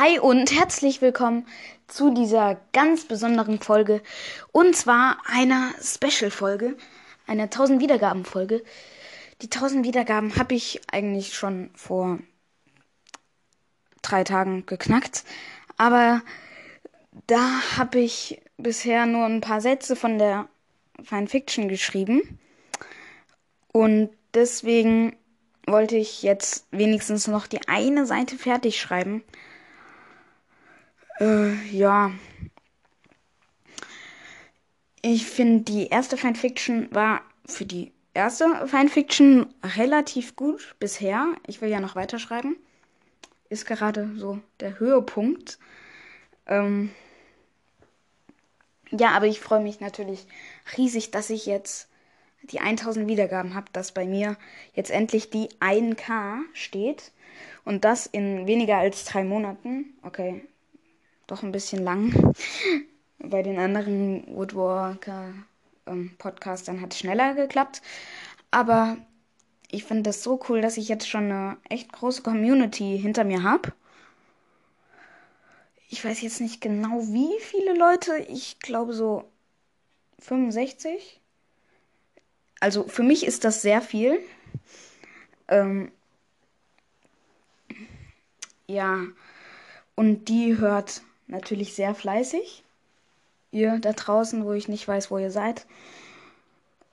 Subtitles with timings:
[0.00, 1.44] Hi und herzlich willkommen
[1.88, 4.00] zu dieser ganz besonderen Folge.
[4.52, 6.76] Und zwar einer Special-Folge,
[7.26, 8.62] einer 1000 Wiedergaben-Folge.
[9.42, 12.20] Die 1000 Wiedergaben habe ich eigentlich schon vor
[14.00, 15.24] drei Tagen geknackt.
[15.78, 16.22] Aber
[17.26, 20.46] da habe ich bisher nur ein paar Sätze von der
[21.02, 22.38] Fine Fiction geschrieben.
[23.72, 25.16] Und deswegen
[25.66, 29.24] wollte ich jetzt wenigstens noch die eine Seite fertig schreiben.
[31.20, 32.12] Äh, ja.
[35.02, 41.34] Ich finde, die erste Fanfiction war für die erste Fanfiction relativ gut bisher.
[41.46, 42.56] Ich will ja noch weiterschreiben.
[43.48, 45.58] Ist gerade so der Höhepunkt.
[46.46, 46.90] Ähm
[48.90, 50.26] ja, aber ich freue mich natürlich
[50.76, 51.88] riesig, dass ich jetzt
[52.42, 54.36] die 1000 Wiedergaben habe, dass bei mir
[54.74, 57.12] jetzt endlich die 1K steht.
[57.64, 59.96] Und das in weniger als drei Monaten.
[60.02, 60.42] Okay,
[61.28, 62.34] doch ein bisschen lang.
[63.20, 65.32] Bei den anderen Woodwalker
[65.86, 67.82] ähm, Podcastern hat es schneller geklappt.
[68.50, 68.96] Aber
[69.70, 73.42] ich finde das so cool, dass ich jetzt schon eine echt große Community hinter mir
[73.42, 73.72] habe.
[75.90, 78.18] Ich weiß jetzt nicht genau, wie viele Leute.
[78.28, 79.30] Ich glaube so
[80.20, 81.20] 65.
[82.60, 84.18] Also für mich ist das sehr viel.
[85.48, 85.92] Ähm,
[88.66, 89.02] ja,
[89.94, 92.64] und die hört natürlich sehr fleißig.
[93.50, 95.66] Ihr da draußen, wo ich nicht weiß, wo ihr seid.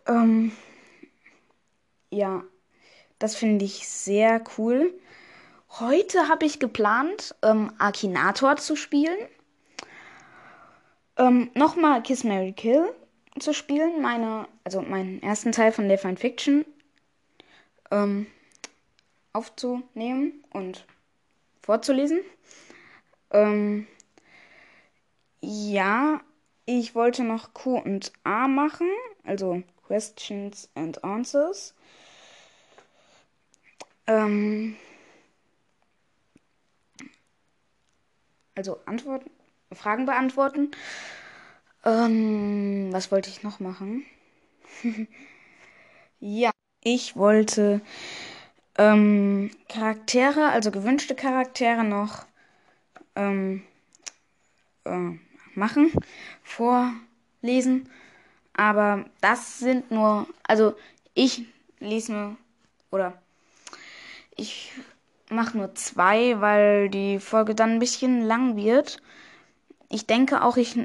[0.07, 0.51] Ähm,
[2.09, 2.43] ja,
[3.19, 4.93] das finde ich sehr cool.
[5.79, 9.17] Heute habe ich geplant, ähm, Akinator zu spielen.
[11.17, 12.93] Ähm, Nochmal Kiss Mary Kill
[13.39, 14.01] zu spielen.
[14.01, 16.65] Meine, also meinen ersten Teil von der Fine Fiction
[17.91, 18.27] ähm,
[19.33, 20.85] aufzunehmen und
[21.61, 22.21] vorzulesen.
[23.31, 23.87] Ähm,
[25.45, 26.21] ja,
[26.65, 28.89] ich wollte noch Q und A machen,
[29.23, 31.75] also Questions and Answers.
[34.07, 34.75] Ähm,
[38.55, 39.29] also Antworten,
[39.71, 40.71] Fragen beantworten.
[41.83, 44.03] Ähm, was wollte ich noch machen?
[46.19, 46.49] ja,
[46.81, 47.81] ich wollte
[48.77, 52.25] ähm, Charaktere, also gewünschte Charaktere noch
[53.15, 53.63] ähm,
[54.85, 55.11] äh,
[55.55, 55.91] machen,
[56.43, 57.89] vorlesen.
[58.53, 60.75] Aber das sind nur, also
[61.13, 61.45] ich
[61.79, 62.37] lese nur,
[62.91, 63.13] oder
[64.35, 64.71] ich
[65.29, 69.01] mache nur zwei, weil die Folge dann ein bisschen lang wird.
[69.89, 70.77] Ich denke auch, ich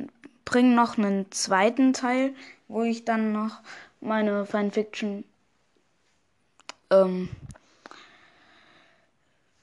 [0.44, 2.34] bringe noch einen zweiten Teil,
[2.68, 3.60] wo ich dann noch
[4.00, 5.24] meine Fanfiction
[6.90, 7.28] ähm,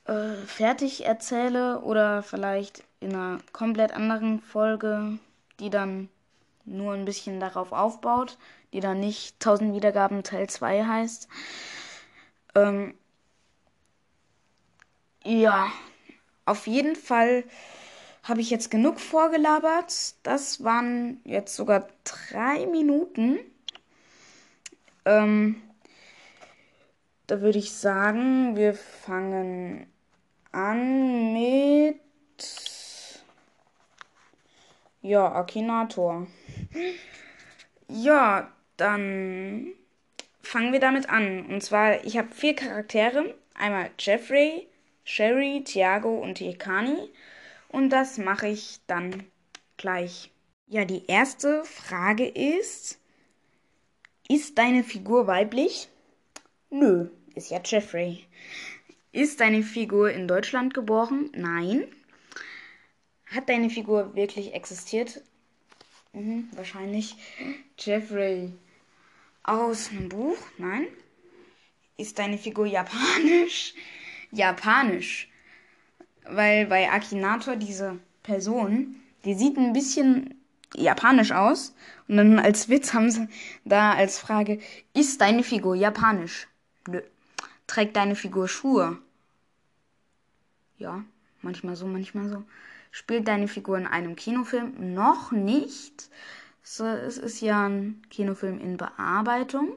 [0.06, 5.20] äh, fertig erzähle oder vielleicht in einer komplett anderen Folge,
[5.60, 6.10] die dann
[6.66, 8.38] nur ein bisschen darauf aufbaut,
[8.74, 11.28] die dann nicht 1000 Wiedergaben Teil 2 heißt.
[12.56, 12.94] Ähm,
[15.24, 15.72] ja,
[16.46, 17.44] auf jeden Fall
[18.24, 20.16] habe ich jetzt genug vorgelabert.
[20.24, 23.40] Das waren jetzt sogar drei Minuten.
[25.06, 25.62] Ähm,
[27.28, 29.88] da würde ich sagen, wir fangen
[30.52, 32.00] an mit
[35.08, 36.28] ja, Akinator.
[37.88, 39.68] Ja, dann
[40.42, 41.46] fangen wir damit an.
[41.46, 43.36] Und zwar, ich habe vier Charaktere.
[43.54, 44.68] Einmal Jeffrey,
[45.04, 47.10] Sherry, Thiago und Hikani.
[47.70, 49.24] Und das mache ich dann
[49.78, 50.32] gleich.
[50.68, 53.00] Ja, die erste Frage ist,
[54.28, 55.88] ist deine Figur weiblich?
[56.70, 58.26] Nö, ist ja Jeffrey.
[59.14, 61.30] Ist deine Figur in Deutschland geboren?
[61.34, 61.88] Nein.
[63.32, 65.22] Hat deine Figur wirklich existiert?
[66.14, 67.16] Mhm, wahrscheinlich.
[67.78, 68.54] Jeffrey.
[69.44, 70.38] Aus einem Buch?
[70.58, 70.88] Nein.
[71.98, 73.74] Ist deine Figur japanisch?
[74.32, 75.30] Japanisch.
[76.24, 80.36] Weil bei Akinator diese Person, die sieht ein bisschen
[80.76, 81.74] japanisch aus.
[82.08, 83.28] Und dann als Witz haben sie
[83.66, 84.60] da als Frage,
[84.94, 86.48] ist deine Figur japanisch?
[86.88, 87.02] Nö.
[87.68, 89.00] Trägt deine Figur Schuhe?
[90.78, 91.04] Ja,
[91.42, 92.44] manchmal so, manchmal so.
[92.92, 94.94] Spielt deine Figur in einem Kinofilm?
[94.94, 96.10] Noch nicht.
[96.64, 99.76] So, es ist ja ein Kinofilm in Bearbeitung.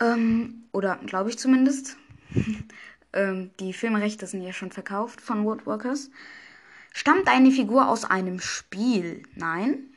[0.00, 1.96] Ähm, oder glaube ich zumindest.
[3.12, 6.10] ähm, die Filmrechte sind ja schon verkauft von Woodworkers.
[6.92, 9.22] Stammt deine Figur aus einem Spiel?
[9.34, 9.90] Nein.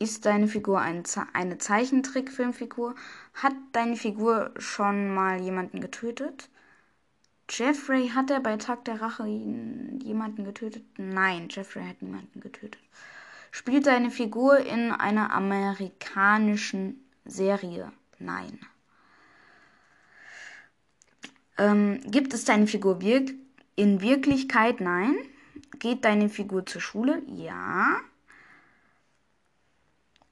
[0.00, 2.94] Ist deine Figur ein Ze eine Zeichentrickfilmfigur?
[3.34, 6.48] Hat deine Figur schon mal jemanden getötet?
[7.50, 10.84] Jeffrey, hat er bei Tag der Rache jemanden getötet?
[10.98, 12.80] Nein, Jeffrey hat niemanden getötet.
[13.50, 17.92] Spielt seine Figur in einer amerikanischen Serie?
[18.20, 18.60] Nein.
[21.58, 23.32] Ähm, gibt es deine Figur wirk
[23.74, 24.80] in Wirklichkeit?
[24.80, 25.16] Nein.
[25.80, 27.22] Geht deine Figur zur Schule?
[27.26, 28.00] Ja.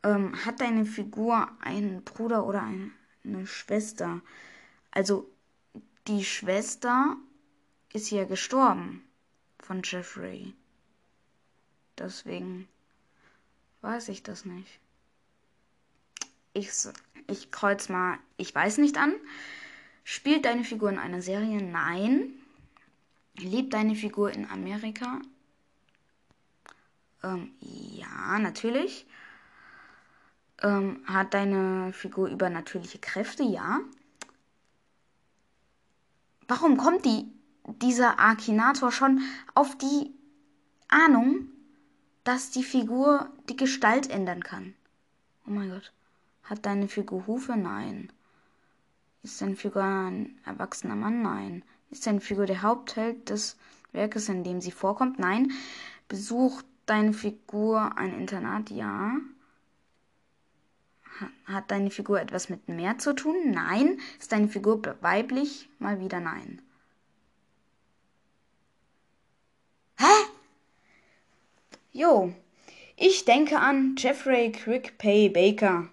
[0.04, 2.92] Ähm, hat deine Figur einen Bruder oder eine,
[3.24, 4.20] eine Schwester?
[4.92, 5.28] Also
[6.08, 7.16] die Schwester
[7.92, 9.02] ist ja gestorben
[9.58, 10.54] von Jeffrey.
[11.98, 12.66] Deswegen
[13.82, 14.80] weiß ich das nicht.
[16.54, 16.70] Ich,
[17.28, 19.14] ich kreuz mal, ich weiß nicht an.
[20.02, 21.62] Spielt deine Figur in einer Serie?
[21.62, 22.32] Nein.
[23.36, 25.20] Lebt deine Figur in Amerika?
[27.22, 29.06] Ähm, ja, natürlich.
[30.62, 33.42] Ähm, hat deine Figur übernatürliche Kräfte?
[33.42, 33.80] Ja.
[36.48, 37.30] Warum kommt die,
[37.82, 39.20] dieser Akinator schon
[39.54, 40.10] auf die
[40.88, 41.50] Ahnung,
[42.24, 44.74] dass die Figur die Gestalt ändern kann?
[45.46, 45.92] Oh mein Gott.
[46.44, 47.54] Hat deine Figur Hufe?
[47.54, 48.10] Nein.
[49.22, 51.20] Ist deine Figur ein erwachsener Mann?
[51.20, 51.62] Nein.
[51.90, 53.58] Ist deine Figur der Hauptheld des
[53.92, 55.18] Werkes, in dem sie vorkommt?
[55.18, 55.52] Nein.
[56.08, 58.70] Besucht deine Figur ein Internat?
[58.70, 59.16] Ja.
[61.46, 63.50] Hat deine Figur etwas mit mehr zu tun?
[63.50, 64.00] Nein.
[64.18, 65.68] Ist deine Figur weiblich?
[65.78, 66.62] Mal wieder nein.
[69.98, 70.04] Hä?
[71.92, 72.32] Jo.
[72.96, 75.88] Ich denke an Jeffrey Quick Pay Baker.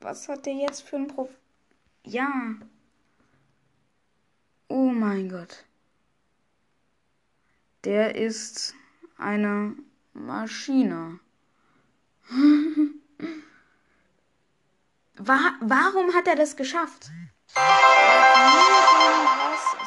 [0.00, 1.30] Was hat der jetzt für ein Prof...
[2.04, 2.54] Ja.
[4.68, 5.64] Oh mein Gott.
[7.84, 8.74] Der ist
[9.16, 9.76] eine
[10.12, 11.20] Maschine.
[15.24, 17.10] War, warum hat er das geschafft?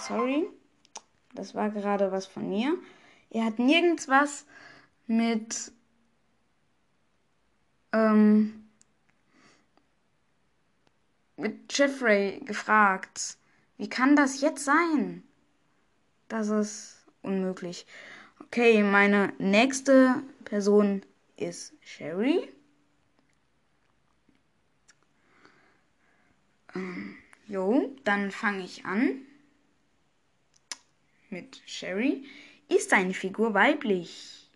[0.08, 0.48] Sorry,
[1.34, 2.78] das war gerade was von mir.
[3.32, 4.46] Er hat nirgends was
[5.08, 5.74] mit
[7.92, 8.66] ähm,
[11.36, 13.38] mit Jeffrey gefragt.
[13.78, 15.24] Wie kann das jetzt sein?
[16.30, 17.86] Das ist unmöglich.
[18.40, 21.02] Okay, meine nächste Person
[21.36, 22.55] ist Sherry.
[26.75, 27.18] Ähm,
[27.48, 29.22] jo, dann fange ich an
[31.30, 32.25] mit Sherry.
[32.69, 34.50] Ist deine Figur weiblich?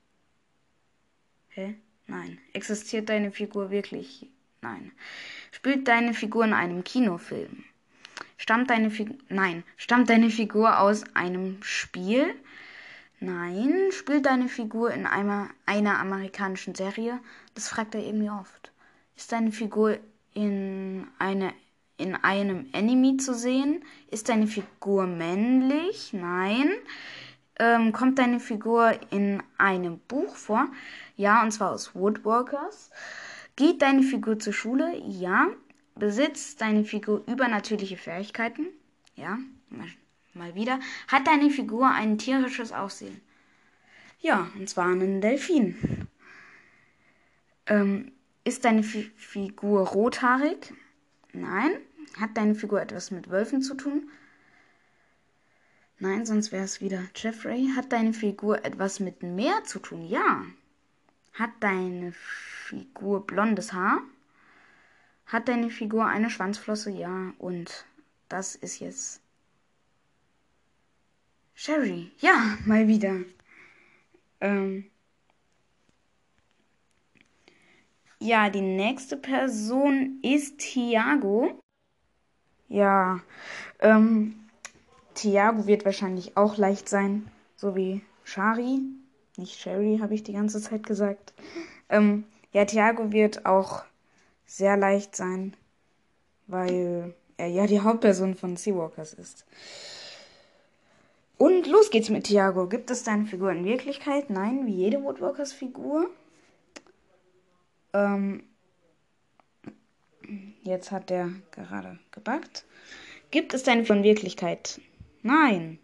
[1.50, 1.76] Hä?
[2.08, 2.40] Nein.
[2.54, 4.28] Existiert deine Figur wirklich?
[4.62, 4.92] Nein.
[5.52, 7.64] Spielt deine Figur in einem Kinofilm?
[8.38, 9.18] Stammt deine Figur.
[9.30, 9.64] Nein.
[9.78, 12.34] Stammt deine Figur aus einem Spiel?
[13.20, 13.92] Nein.
[13.92, 17.20] Spielt deine Figur in einer, einer amerikanischen Serie?
[17.54, 18.72] Das fragt er irgendwie oft.
[19.16, 20.00] Ist deine Figur
[20.34, 21.54] in eine
[22.00, 23.84] in einem Anime zu sehen?
[24.10, 26.14] Ist deine Figur männlich?
[26.14, 26.72] Nein.
[27.60, 30.68] Ähm, kommt deine Figur in einem Buch vor?
[31.18, 32.90] Ja, und zwar aus Woodwalkers.
[33.56, 34.98] Geht deine Figur zur Schule?
[35.06, 35.48] Ja.
[35.96, 38.68] Besitzt deine Figur übernatürliche Fähigkeiten?
[39.16, 39.38] Ja,
[39.70, 39.90] mal,
[40.34, 40.80] mal wieder.
[41.10, 43.20] Hat deine Figur ein tierisches Aussehen?
[44.22, 46.08] Ja, und zwar einen Delfin.
[47.68, 48.14] Ähm,
[48.46, 50.74] ist deine Fi Figur rothaarig?
[51.34, 51.72] Nein.
[52.18, 54.10] Hat deine Figur etwas mit Wölfen zu tun?
[56.00, 57.70] Nein, sonst wäre es wieder Jeffrey.
[57.76, 60.08] Hat deine Figur etwas mit Meer zu tun?
[60.08, 60.46] Ja.
[61.34, 64.02] Hat deine Figur blondes Haar?
[65.26, 66.90] Hat deine Figur eine Schwanzflosse?
[66.90, 67.34] Ja.
[67.38, 67.86] Und
[68.30, 69.22] das ist jetzt
[71.54, 72.12] Sherry.
[72.20, 73.20] Ja, mal wieder.
[74.40, 74.90] Ähm
[78.20, 81.62] ja, die nächste Person ist Thiago.
[82.70, 83.20] Ja,
[83.80, 84.36] ähm,
[85.16, 88.80] Thiago wird wahrscheinlich auch leicht sein, so wie Shari.
[89.38, 91.34] Nicht Sherry, habe ich die ganze Zeit gesagt.
[91.90, 93.84] Ähm, ja, Thiago wird auch
[94.46, 95.56] sehr leicht sein,
[96.48, 99.46] weil er ja die Hauptperson von Seawalkers ist.
[101.38, 102.68] Und los geht's mit Thiago.
[102.68, 104.30] Gibt es deine Figur in Wirklichkeit?
[104.30, 106.10] Nein, wie jede Woodwalkers Figur.
[107.94, 108.44] Ähm,
[110.70, 112.64] Jetzt hat der gerade gebackt.
[113.32, 114.80] Gibt es Figur in Wirklichkeit?
[115.24, 115.80] Nein.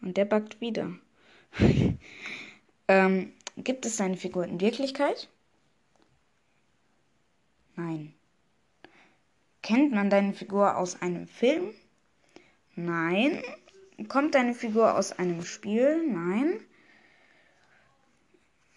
[0.00, 0.94] Und der backt wieder.
[2.86, 5.28] ähm, gibt es deine Figur in Wirklichkeit?
[7.74, 8.14] Nein.
[9.62, 11.74] Kennt man deine Figur aus einem Film?
[12.76, 13.42] Nein.
[14.06, 16.06] Kommt deine Figur aus einem Spiel?
[16.06, 16.60] Nein.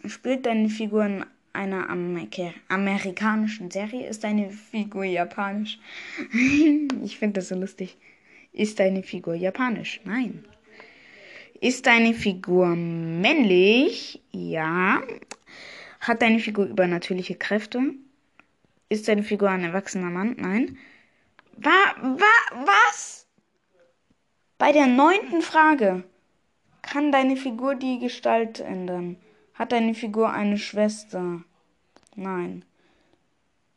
[0.07, 2.27] Spielt deine Figur in einer Amer
[2.67, 5.79] amerikanischen Serie ist deine Figur japanisch.
[7.03, 7.97] ich finde das so lustig.
[8.51, 10.01] Ist deine Figur japanisch?
[10.03, 10.45] Nein.
[11.61, 14.21] Ist deine Figur männlich?
[14.31, 15.03] Ja.
[15.99, 17.93] Hat deine Figur übernatürliche Kräfte?
[18.87, 20.35] Ist deine Figur ein erwachsener Mann?
[20.39, 20.77] Nein.
[21.57, 23.27] Wa, wa, was?
[24.57, 26.03] Bei der neunten Frage.
[26.81, 29.17] Kann deine Figur die Gestalt ändern?
[29.59, 31.43] Hat deine Figur eine Schwester?
[32.15, 32.63] Nein.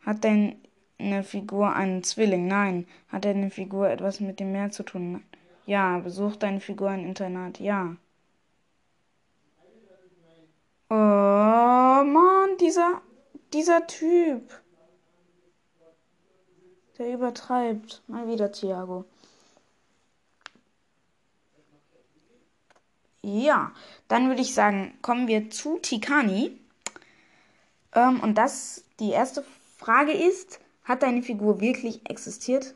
[0.06, 2.46] Hat deine Figur einen Zwilling?
[2.46, 2.86] Nein.
[3.08, 5.24] Hat deine Figur etwas mit dem Meer zu tun?
[5.66, 5.98] Ja.
[5.98, 7.58] Besucht deine Figur ein Internat?
[7.58, 7.96] Ja.
[10.88, 13.02] Oh Mann, dieser,
[13.52, 14.62] dieser Typ.
[16.96, 18.04] Der übertreibt.
[18.06, 19.04] Mal wieder Thiago.
[23.22, 23.72] Ja,
[24.08, 26.58] dann würde ich sagen, kommen wir zu Tikani.
[27.94, 29.44] Ähm, und das, die erste
[29.78, 32.74] Frage ist, hat deine Figur wirklich existiert?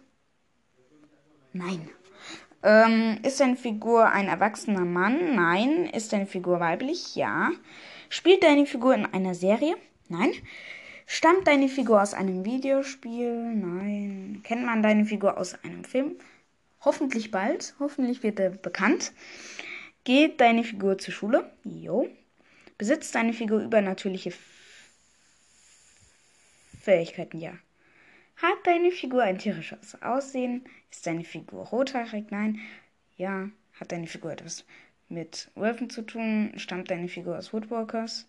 [1.52, 1.88] Nein.
[2.62, 5.34] Ähm, ist deine Figur ein erwachsener Mann?
[5.34, 5.86] Nein.
[5.86, 7.16] Ist deine Figur weiblich?
[7.16, 7.50] Ja.
[8.08, 9.76] Spielt deine Figur in einer Serie?
[10.08, 10.32] Nein.
[11.06, 13.54] Stammt deine Figur aus einem Videospiel?
[13.54, 14.40] Nein.
[14.44, 16.16] Kennt man deine Figur aus einem Film?
[16.80, 17.74] Hoffentlich bald.
[17.80, 19.12] Hoffentlich wird er bekannt.
[20.06, 21.50] Geht deine Figur zur Schule?
[21.64, 22.08] Jo.
[22.78, 24.32] Besitzt deine Figur übernatürliche
[26.80, 27.40] Fähigkeiten?
[27.40, 27.54] Ja.
[28.36, 30.64] Hat deine Figur ein tierisches Aussehen?
[30.92, 32.30] Ist deine Figur rothaarig?
[32.30, 32.60] Nein.
[33.16, 33.50] Ja.
[33.80, 34.64] Hat deine Figur etwas
[35.08, 36.52] mit Wölfen zu tun?
[36.56, 38.28] Stammt deine Figur aus Woodwalkers?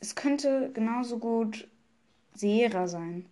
[0.00, 1.68] Es könnte genauso gut
[2.32, 3.26] Sierra sein.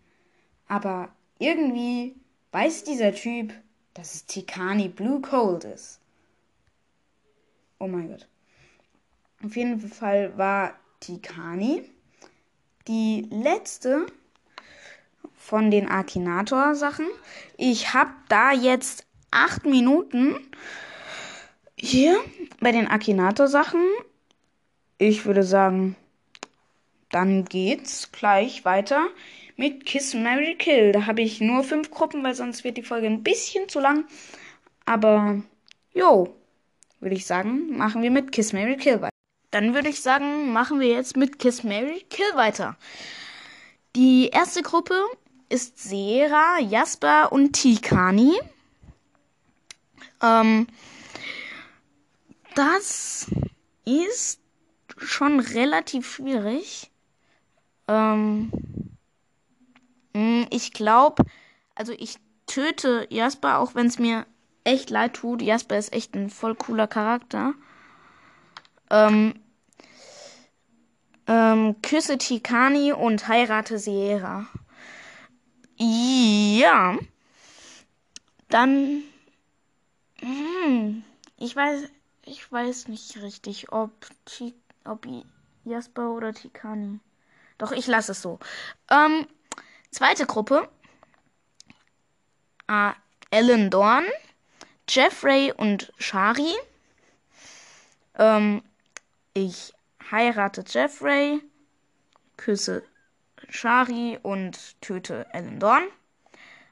[0.69, 1.09] Aber
[1.39, 2.17] irgendwie
[2.53, 3.53] weiß dieser Typ,
[3.95, 6.01] dass es Tikani Blue Cold ist.
[7.79, 8.29] Oh mein Gott.
[9.45, 11.83] Auf jeden Fall war Tikani
[12.87, 14.07] die letzte
[15.35, 17.07] von den Akinator-Sachen.
[17.57, 20.37] Ich habe da jetzt acht Minuten
[21.77, 22.21] hier
[22.61, 23.83] bei den Akinator-Sachen.
[24.99, 25.97] Ich würde sagen,
[27.11, 29.09] dann geht's gleich weiter
[29.57, 30.93] mit Kiss Mary Kill.
[30.93, 34.05] Da habe ich nur fünf Gruppen, weil sonst wird die Folge ein bisschen zu lang.
[34.85, 35.43] Aber,
[35.95, 36.35] jo,
[37.01, 39.11] würde ich sagen, machen wir mit Kiss Mary Kill weiter.
[39.51, 42.77] Dann würde ich sagen, machen wir jetzt mit Kiss Mary Kill weiter.
[43.95, 44.95] Die erste Gruppe
[45.49, 48.33] ist Sera, Jasper und Tikani.
[50.23, 50.67] Ähm,
[52.55, 53.31] das
[53.85, 54.41] ist
[54.97, 56.91] schon relativ schwierig.
[57.89, 58.82] Ähm, hm,
[60.51, 61.25] ich glaube,
[61.75, 62.17] also ich
[62.47, 64.27] töte Jasper, auch wenn es mir
[64.65, 65.43] echt leid tut.
[65.43, 67.55] Jasper ist echt ein voll cooler Charakter.
[68.91, 69.35] Ähm,
[71.27, 74.47] ähm, küsse Tikani und heirate Sierra.
[75.77, 76.99] Ja.
[78.49, 79.03] Dann.
[80.21, 81.03] Hm,
[81.39, 81.89] ich weiß.
[82.25, 83.91] Ich weiß nicht richtig, ob,
[84.85, 85.07] ob
[85.65, 87.01] Jasper oder Tikani.
[87.59, 88.39] Doch, ich lasse es so.
[88.91, 89.27] Ähm,
[89.93, 90.71] Zweite Gruppe.
[92.67, 92.93] Äh,
[93.31, 94.07] Ellen Dorn,
[94.89, 96.55] Jeffrey und Shari.
[98.19, 98.63] Ähm,
[99.35, 99.75] ich
[100.11, 101.43] heirate Jeffrey,
[102.39, 102.83] küsse
[103.51, 105.85] Shari und töte Ellen Dorn.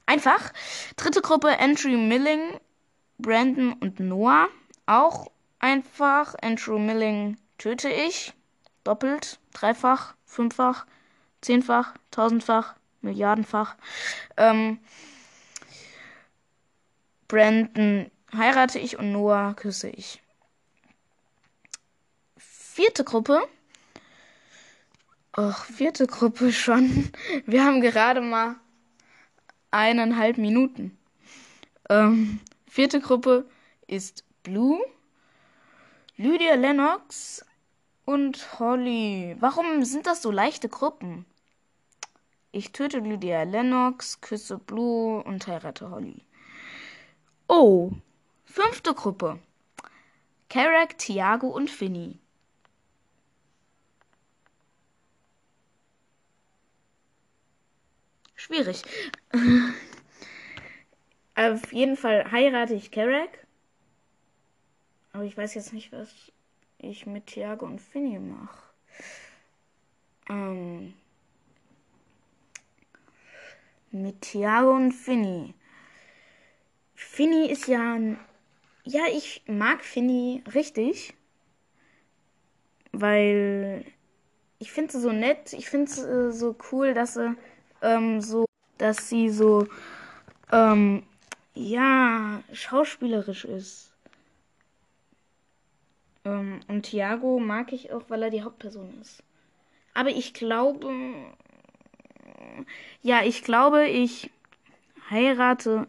[0.07, 0.55] Einfach.
[0.97, 2.59] Dritte Gruppe Andrew Milling,
[3.19, 4.49] Brandon und Noah.
[4.87, 6.35] Auch einfach.
[6.41, 8.33] Andrew Milling töte ich.
[8.83, 10.87] Doppelt, dreifach, fünffach,
[11.43, 13.77] zehnfach, tausendfach, Milliardenfach.
[14.37, 14.79] Ähm,
[17.29, 20.23] Brandon heirate ich und Noah küsse ich.
[22.37, 23.41] Vierte Gruppe.
[25.37, 27.11] Och, vierte Gruppe schon.
[27.47, 28.57] Wir haben gerade mal
[29.71, 30.99] eineinhalb Minuten.
[31.89, 33.49] Ähm, vierte Gruppe
[33.87, 34.81] ist Blue,
[36.17, 37.45] Lydia Lennox
[38.05, 39.37] und Holly.
[39.39, 41.27] Warum sind das so leichte Gruppen?
[42.53, 46.25] Ich töte Lydia Lennox, küsse Blue und heirate Holly.
[47.49, 47.93] Oh,
[48.45, 49.39] fünfte Gruppe.
[50.49, 52.19] Carrack, Thiago und Finny.
[58.35, 58.83] Schwierig.
[61.37, 63.47] Auf jeden Fall heirate ich Carrack.
[65.13, 66.09] Aber ich weiß jetzt nicht, was
[66.79, 68.59] ich mit Thiago und Finny mache.
[70.29, 70.95] Ähm
[73.91, 75.55] mit Thiago und Finny.
[76.95, 78.19] Finny ist ja ein.
[78.85, 81.15] Ja, ich mag Finny richtig.
[82.93, 83.85] Weil
[84.59, 85.53] ich finde sie so nett.
[85.53, 87.37] Ich finde es äh, so cool, dass sie
[87.83, 88.47] ähm, so,
[88.79, 89.67] dass sie so,
[90.53, 91.03] ähm,
[91.55, 93.93] ja, schauspielerisch ist.
[96.25, 99.23] Ähm, und Thiago mag ich auch, weil er die Hauptperson ist.
[99.95, 100.93] Aber ich glaube,
[103.03, 104.31] ja, ich glaube, ich
[105.11, 105.87] heirate.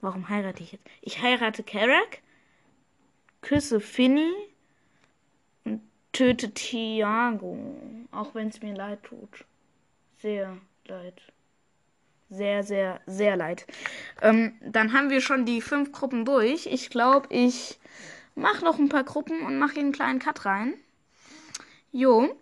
[0.00, 0.84] Warum heirate ich jetzt?
[1.00, 2.20] Ich heirate Karak,
[3.40, 4.32] küsse Finny
[5.64, 5.80] und
[6.12, 7.58] töte Thiago.
[8.10, 9.44] Auch wenn es mir leid tut.
[10.18, 11.20] Sehr leid.
[12.30, 13.66] Sehr, sehr, sehr leid.
[14.20, 16.66] Ähm, dann haben wir schon die fünf Gruppen durch.
[16.66, 17.78] Ich glaube, ich
[18.34, 20.74] mache noch ein paar Gruppen und mache einen kleinen Cut rein.
[21.92, 22.36] Jo.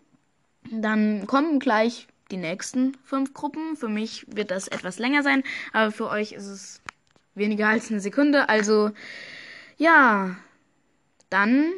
[0.70, 3.76] Dann kommen gleich die nächsten fünf Gruppen.
[3.76, 5.42] Für mich wird das etwas länger sein,
[5.72, 6.82] aber für euch ist es
[7.34, 8.48] weniger als eine Sekunde.
[8.48, 8.90] Also,
[9.76, 10.36] ja,
[11.30, 11.72] dann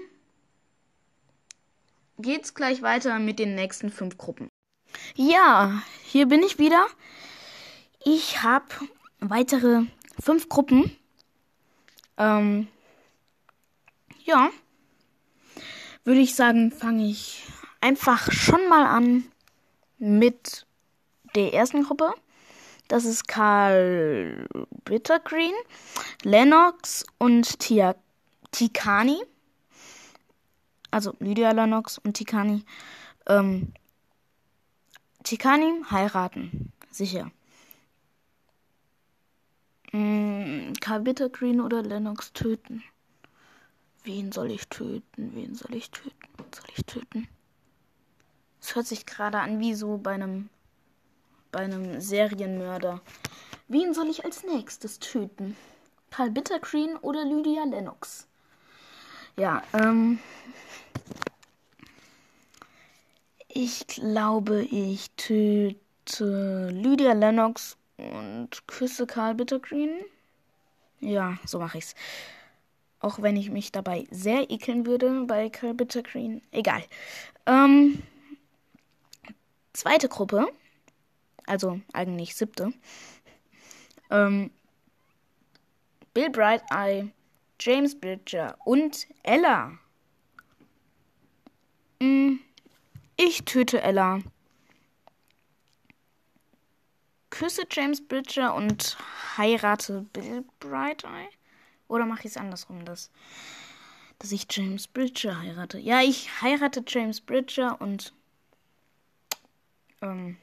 [2.19, 4.49] geht's gleich weiter mit den nächsten fünf Gruppen.
[5.17, 6.87] Ja, hier bin ich wieder.
[8.05, 8.67] Ich habe
[9.21, 9.83] weitere
[10.21, 10.97] fünf Gruppen.
[12.17, 12.69] Ähm,
[14.25, 14.51] ja,
[16.05, 17.43] würde ich sagen, fange ich
[17.85, 19.25] einfach schon mal an
[19.99, 20.67] mit
[21.35, 22.15] der ersten Gruppe.
[22.89, 24.49] Das ist Karl
[24.85, 25.55] Bittergreen,
[26.23, 27.95] Lennox und Tia
[28.53, 29.23] Tikani.
[30.91, 32.65] Also Lydia Lennox und Tikani.
[33.27, 33.73] Ähm,
[35.23, 36.73] Tikani heiraten.
[36.91, 37.31] Sicher.
[39.91, 42.83] Hm, Karl Bittergreen oder Lennox töten.
[44.05, 45.35] Wen soll ich töten?
[45.35, 46.29] Wen soll ich töten?
[46.39, 47.29] Wen soll ich töten?
[48.65, 50.49] Es hört sich gerade an wie so bei einem
[51.53, 53.03] bei einem Serienmörder.
[53.69, 55.55] Wen soll ich als nächstes töten?
[56.11, 58.27] Karl Bittergreen oder Lydia Lennox?
[59.37, 60.19] Ja, ähm.
[63.49, 70.07] Ich glaube, ich töte Lydia Lennox und küsse Karl Bittergreen.
[71.01, 71.95] Ja, so mache ich's.
[72.99, 76.41] Auch wenn ich mich dabei sehr ekeln würde bei Karl Bittergreen.
[76.51, 76.83] Egal.
[77.45, 78.03] Ähm,
[79.75, 80.47] zweite Gruppe,
[81.47, 82.73] also eigentlich siebte,
[84.11, 84.51] ähm,
[86.15, 87.13] Bill Bright Eye,
[87.61, 89.79] James Bridger und Ella.
[92.01, 92.41] Hm,
[93.17, 94.21] ich töte Ella.
[97.31, 98.97] Küsse James Bridger und
[99.37, 101.29] heirate Bill Bright Eye?
[101.89, 103.11] Oder mache ich es andersrum, dass,
[104.21, 105.79] dass ich James Bridger heirate?
[105.79, 108.13] Ja, ich heirate James Bridger und
[110.05, 110.37] ähm,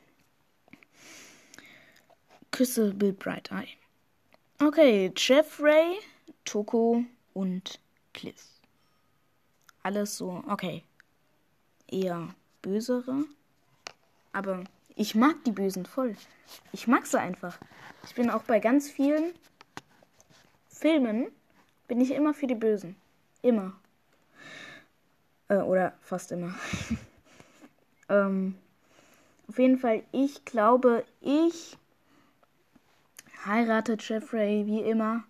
[2.52, 3.67] küsse Bill Bright Eye.
[4.60, 6.00] Okay, Jeffrey,
[6.45, 7.80] Toko und
[8.13, 8.47] Cliff.
[9.84, 10.84] Alles so, okay.
[11.88, 13.26] Eher bösere.
[14.34, 14.63] Aber
[14.95, 16.15] ich mag die Bösen voll.
[16.71, 17.58] Ich mag sie einfach.
[18.06, 19.34] Ich bin auch bei ganz vielen
[20.67, 21.28] Filmen,
[21.88, 22.95] bin ich immer für die Bösen.
[23.41, 23.74] Immer.
[25.47, 26.56] Äh, oder fast immer.
[28.10, 28.56] ähm,
[29.52, 31.78] auf jeden Fall, ich glaube, ich
[33.46, 35.26] heirate Jeffrey wie immer.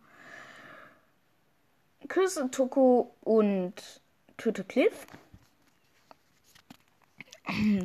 [2.08, 3.74] Küsse Toko und
[4.38, 5.08] töte Cliff.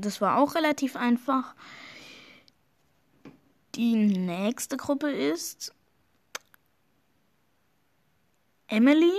[0.01, 1.55] Das war auch relativ einfach.
[3.75, 5.73] Die nächste Gruppe ist
[8.69, 9.17] Emily.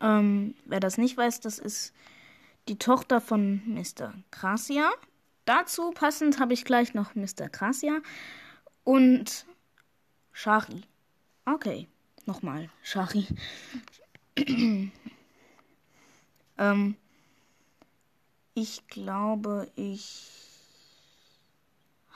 [0.00, 1.92] Ähm, wer das nicht weiß, das ist
[2.68, 4.14] die Tochter von Mr.
[4.30, 4.90] Gracia.
[5.46, 7.48] Dazu passend habe ich gleich noch Mr.
[7.48, 8.00] Gracia
[8.82, 9.46] und
[10.32, 10.82] Shari.
[11.44, 11.86] Okay,
[12.26, 13.28] nochmal Shari.
[16.58, 16.96] ähm,
[18.54, 20.32] ich glaube, ich.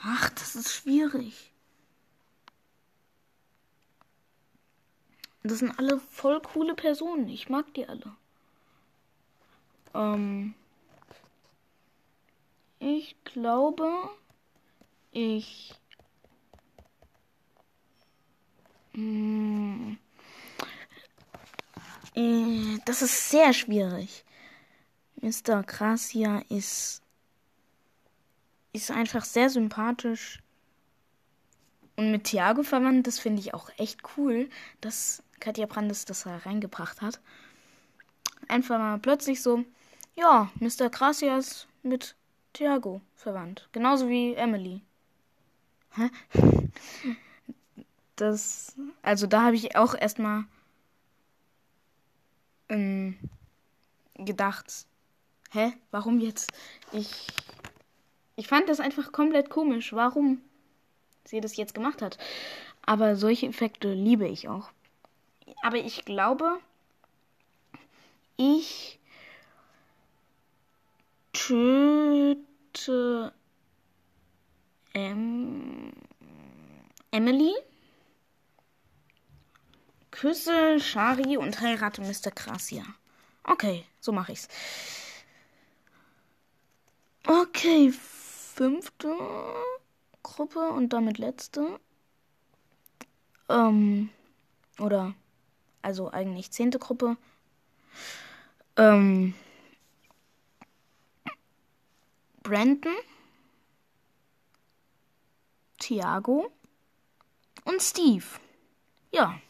[0.03, 1.53] Ach, das ist schwierig.
[5.45, 7.29] Das sind alle voll coole Personen.
[7.29, 8.17] Ich mag die alle.
[9.95, 10.55] Ähm.
[12.81, 13.93] Ich glaube,
[15.13, 15.75] ich.
[18.93, 19.99] Hm,
[22.15, 24.25] äh, das ist sehr schwierig.
[25.21, 25.63] Mr.
[25.63, 27.03] Gracia ist,
[28.73, 30.41] ist einfach sehr sympathisch.
[31.97, 34.49] Und mit Thiago verwandt, das finde ich auch echt cool,
[34.81, 37.21] dass Katja Brandes das da reingebracht hat.
[38.49, 39.67] Einfach mal plötzlich so,
[40.17, 40.89] ja, Mr.
[40.89, 42.17] Gracia ist mit
[42.53, 43.69] Thiago verwandt.
[43.73, 44.83] Genauso wie Emily.
[45.97, 46.11] Hä?
[48.17, 50.45] Das, also da habe ich auch erstmal
[52.69, 53.19] ähm,
[54.15, 54.85] gedacht,
[55.53, 56.53] hä, warum jetzt?
[56.93, 57.29] Ich
[58.37, 60.43] Ich fand das einfach komplett komisch, warum
[61.25, 62.19] sie das jetzt gemacht hat.
[62.83, 64.71] Aber solche Effekte liebe ich auch.
[65.63, 66.59] Aber ich glaube,
[68.37, 69.00] ich
[71.33, 73.33] töte
[74.95, 75.93] ähm,
[77.11, 77.55] Emily,
[80.11, 82.31] küsse Shari und heirate Mr.
[82.31, 82.85] Krasia.
[83.45, 84.49] Okay, so mache ich's.
[87.27, 89.15] Okay, fünfte
[90.23, 91.79] Gruppe und damit letzte.
[93.49, 94.11] Ähm,
[94.79, 95.15] oder,
[95.83, 97.17] also eigentlich zehnte Gruppe.
[98.77, 99.35] Ähm,
[102.43, 102.95] Brandon,
[105.79, 106.51] Thiago
[107.65, 108.25] und Steve.
[109.13, 109.41] Ja.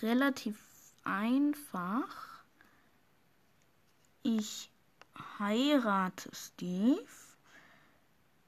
[0.00, 0.58] Relativ
[1.04, 2.44] einfach.
[4.22, 4.70] Ich
[5.38, 7.06] heirate Steve,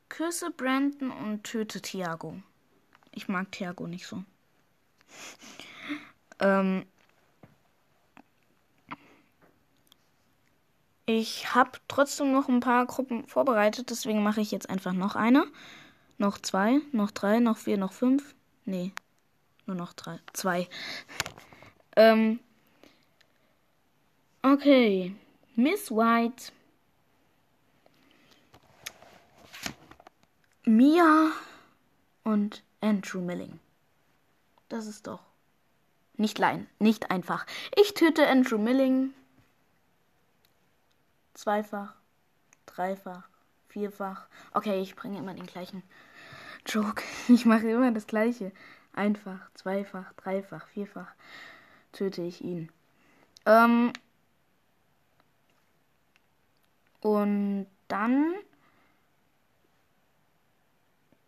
[0.09, 2.41] küsse Brandon und töte Thiago.
[3.13, 4.25] Ich mag Thiago nicht so.
[6.41, 6.87] ähm,
[11.07, 15.47] ich habe trotzdem noch ein paar Gruppen vorbereitet, deswegen mache ich jetzt einfach noch eine.
[16.19, 18.35] Noch zwei, noch drei, noch vier, noch fünf.
[18.65, 18.93] Nee,
[19.67, 20.19] nur noch drei.
[20.33, 20.69] Zwei.
[21.97, 22.41] ähm,
[24.43, 25.15] okay.
[25.57, 26.53] Miss White
[30.67, 31.31] Mia
[32.23, 33.61] und Andrew Milling.
[34.69, 35.21] Das ist doch
[36.17, 37.45] nicht lein, nicht einfach.
[37.77, 39.13] Ich töte Andrew Milling.
[41.35, 41.95] Zweifach,
[42.67, 43.29] dreifach,
[43.69, 44.29] vierfach.
[44.53, 45.83] Okay, ich bringe immer den gleichen
[46.67, 47.03] Joke.
[47.29, 48.53] Ich mache immer das gleiche.
[48.93, 51.13] Einfach, zweifach, dreifach, vierfach
[51.95, 52.71] töte ich ihn.
[53.47, 53.93] Ähm
[57.01, 58.35] und dann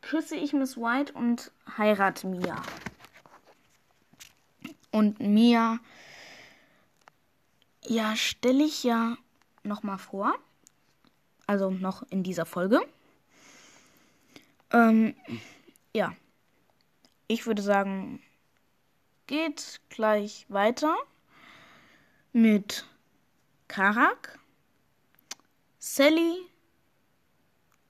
[0.03, 2.63] küsse ich Miss White und heirate Mia.
[4.91, 5.79] Und Mia,
[7.85, 9.17] ja, stelle ich ja
[9.67, 10.35] noch mal vor.
[11.47, 12.81] Also noch in dieser Folge.
[14.73, 15.15] Ähm,
[15.95, 16.15] ja.
[17.29, 18.23] Ich würde sagen,
[19.27, 20.97] geht gleich weiter
[22.33, 22.87] mit
[23.69, 24.39] Karak,
[25.79, 26.37] Sally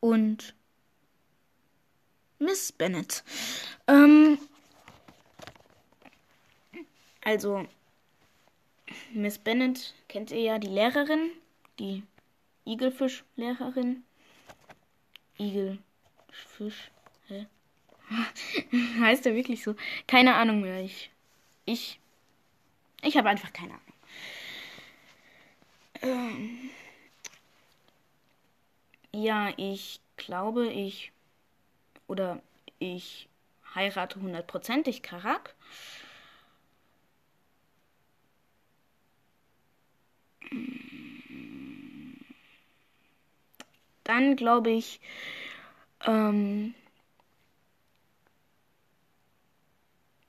[0.00, 0.54] und
[2.38, 3.24] Miss Bennet.
[3.86, 4.38] Ähm,
[7.24, 7.66] also,
[9.12, 11.30] Miss Bennet kennt ihr ja, die Lehrerin,
[11.78, 12.02] die
[12.64, 14.04] Igelfisch-Lehrerin.
[15.38, 16.90] Igelfisch,
[17.28, 17.46] hä?
[19.00, 19.74] heißt er wirklich so?
[20.06, 20.80] Keine Ahnung mehr.
[20.80, 21.10] Ich,
[21.64, 22.00] ich,
[23.02, 23.82] ich habe einfach keine Ahnung.
[26.02, 26.70] Ähm,
[29.12, 31.12] ja, ich glaube, ich
[32.06, 32.40] oder
[32.78, 33.28] ich
[33.74, 35.54] heirate hundertprozentig Karak.
[44.06, 45.00] Dann glaube ich,
[46.06, 46.74] ähm,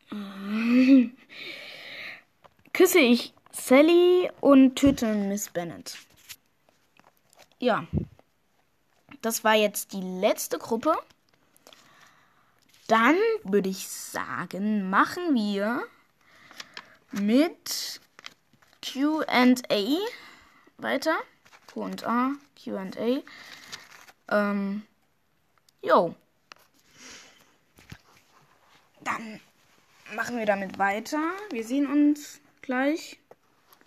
[2.74, 5.96] küsse ich Sally und töte Miss Bennet.
[7.60, 7.86] Ja,
[9.22, 10.96] das war jetzt die letzte Gruppe.
[12.88, 15.84] Dann würde ich sagen, machen wir
[17.12, 18.02] mit
[18.82, 19.54] QA
[20.78, 21.18] weiter.
[21.68, 23.22] QA, QA.
[24.30, 24.84] Ähm,
[25.82, 26.16] jo.
[29.02, 29.40] Dann
[30.16, 31.32] machen wir damit weiter.
[31.50, 33.20] Wir sehen uns gleich.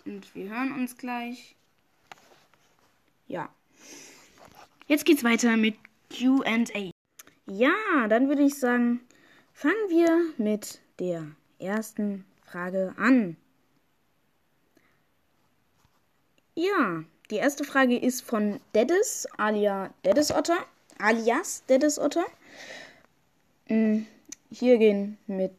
[0.05, 1.55] Und wir hören uns gleich.
[3.27, 3.49] Ja.
[4.87, 5.75] Jetzt geht's weiter mit
[6.09, 6.91] QA.
[7.45, 9.01] Ja, dann würde ich sagen,
[9.53, 11.27] fangen wir mit der
[11.59, 13.37] ersten Frage an.
[16.55, 20.57] Ja, die erste Frage ist von Deddes, alias Deddes Otter,
[20.99, 22.25] alias Deddes Otter.
[23.67, 24.05] Hm,
[24.51, 25.51] hier gehen mit,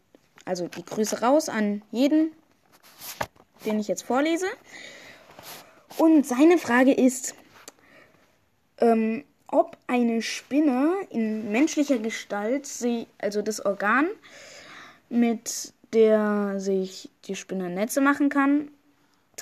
[0.45, 2.33] also die Grüße raus an jeden,
[3.65, 4.47] den ich jetzt vorlese.
[5.97, 7.35] Und seine Frage ist,
[8.79, 14.09] ähm, ob eine Spinne in menschlicher Gestalt, sie, also das Organ,
[15.09, 18.71] mit der sich die Spinne Netze machen kann,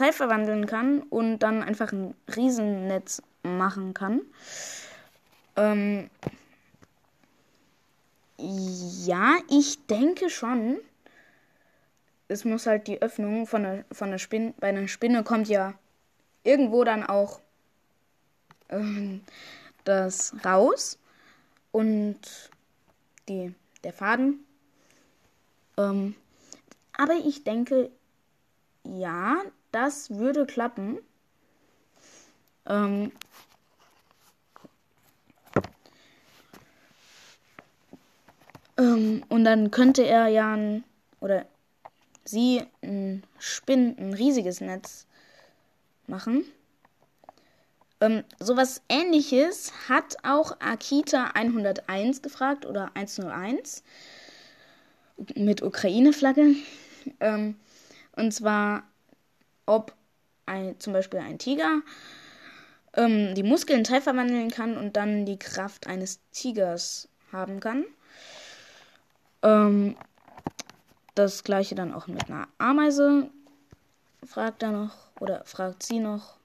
[0.01, 4.23] Zeit verwandeln kann und dann einfach ein Riesennetz machen kann.
[5.57, 6.09] Ähm,
[8.39, 10.79] ja, ich denke schon.
[12.29, 15.75] Es muss halt die Öffnung von der, von der Spinne, bei einer Spinne kommt ja
[16.45, 17.41] irgendwo dann auch
[18.71, 19.21] ähm,
[19.85, 20.99] das raus
[21.73, 22.21] und
[23.29, 24.47] die, der Faden.
[25.77, 26.15] Ähm,
[26.97, 27.91] aber ich denke,
[28.85, 30.99] ja, das würde klappen.
[32.67, 33.13] Ähm,
[38.79, 40.85] ähm, und dann könnte er ja ein,
[41.21, 41.47] oder
[42.25, 45.07] sie ein Spinn, ein riesiges Netz
[46.07, 46.45] machen.
[48.01, 53.83] Ähm, sowas ähnliches hat auch Akita 101 gefragt oder 101
[55.35, 56.55] mit Ukraine-Flagge.
[57.21, 57.57] Ähm,
[58.17, 58.83] und zwar,
[59.71, 59.95] ob
[60.47, 61.83] ein, zum Beispiel ein Tiger
[62.95, 67.85] ähm, die Muskeln in Teil verwandeln kann und dann die Kraft eines Tigers haben kann.
[69.43, 69.97] Ähm,
[71.15, 73.31] das gleiche dann auch mit einer Ameise.
[74.25, 76.37] Fragt er noch oder fragt sie noch.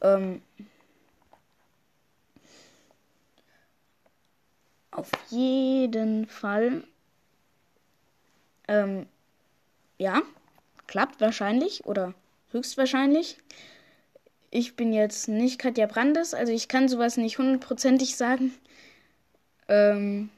[0.00, 0.42] Ähm,
[4.90, 6.84] auf jeden Fall.
[8.68, 9.06] Ähm,
[9.98, 10.22] ja,
[10.92, 12.12] klappt wahrscheinlich oder
[12.50, 13.38] höchstwahrscheinlich.
[14.50, 18.54] Ich bin jetzt nicht Katja Brandes, also ich kann sowas nicht hundertprozentig sagen.
[19.68, 20.28] Ähm,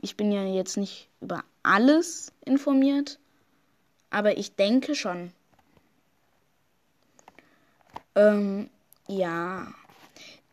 [0.00, 3.20] ich bin ja jetzt nicht über alles informiert,
[4.10, 5.30] aber ich denke schon.
[8.16, 8.68] Ähm,
[9.06, 9.72] ja.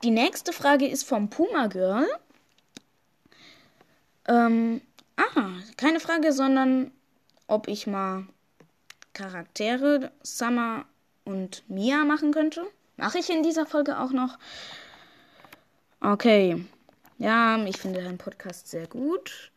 [0.03, 2.07] Die nächste Frage ist vom Puma Girl.
[4.27, 4.81] Ähm,
[5.17, 6.91] ah, keine Frage, sondern
[7.47, 8.27] ob ich mal
[9.21, 10.85] Charaktere Summer
[11.25, 12.65] und Mia machen könnte.
[12.97, 14.39] Mache ich in dieser Folge auch noch.
[15.99, 16.65] Okay.
[17.19, 19.51] Ja, ich finde deinen Podcast sehr gut.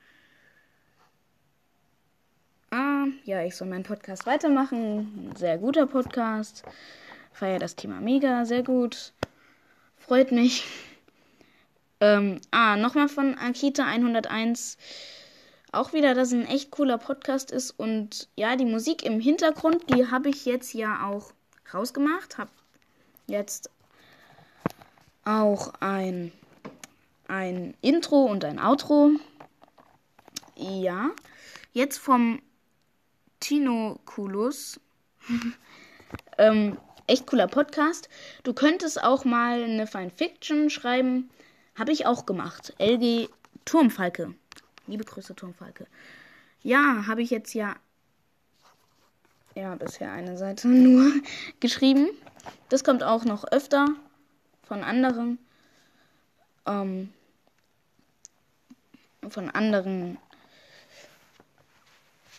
[2.71, 5.31] Ah, ja, ich soll meinen Podcast weitermachen.
[5.31, 6.63] Ein sehr guter Podcast.
[7.33, 9.13] Feier das Thema mega, sehr gut.
[9.99, 10.65] Freut mich.
[12.01, 14.77] Ähm, ah, nochmal von Akita 101.
[15.75, 17.73] Auch wieder, dass es ein echt cooler Podcast ist.
[17.73, 21.33] Und ja, die Musik im Hintergrund, die habe ich jetzt ja auch
[21.73, 22.39] rausgemacht.
[22.39, 22.49] Hab
[23.27, 23.71] jetzt
[25.25, 26.33] auch ein,
[27.27, 29.11] ein Intro und ein Outro.
[30.55, 31.11] Ja.
[31.73, 32.41] Jetzt vom
[33.41, 34.79] Tino Kulus.
[36.39, 38.09] ähm, echt cooler Podcast.
[38.45, 41.31] Du könntest auch mal eine Fine Fiction schreiben.
[41.77, 42.75] Habe ich auch gemacht.
[42.79, 43.29] LG
[43.65, 44.35] Turmfalke.
[44.87, 45.87] Liebe Grüße, Turmfalke.
[46.63, 47.77] Ja, habe ich jetzt ja.
[49.55, 51.13] Ja, bisher eine Seite nur
[51.61, 52.09] geschrieben.
[52.69, 53.87] Das kommt auch noch öfter
[54.63, 55.39] von anderen.
[56.67, 57.13] Ähm,
[59.29, 60.19] von anderen.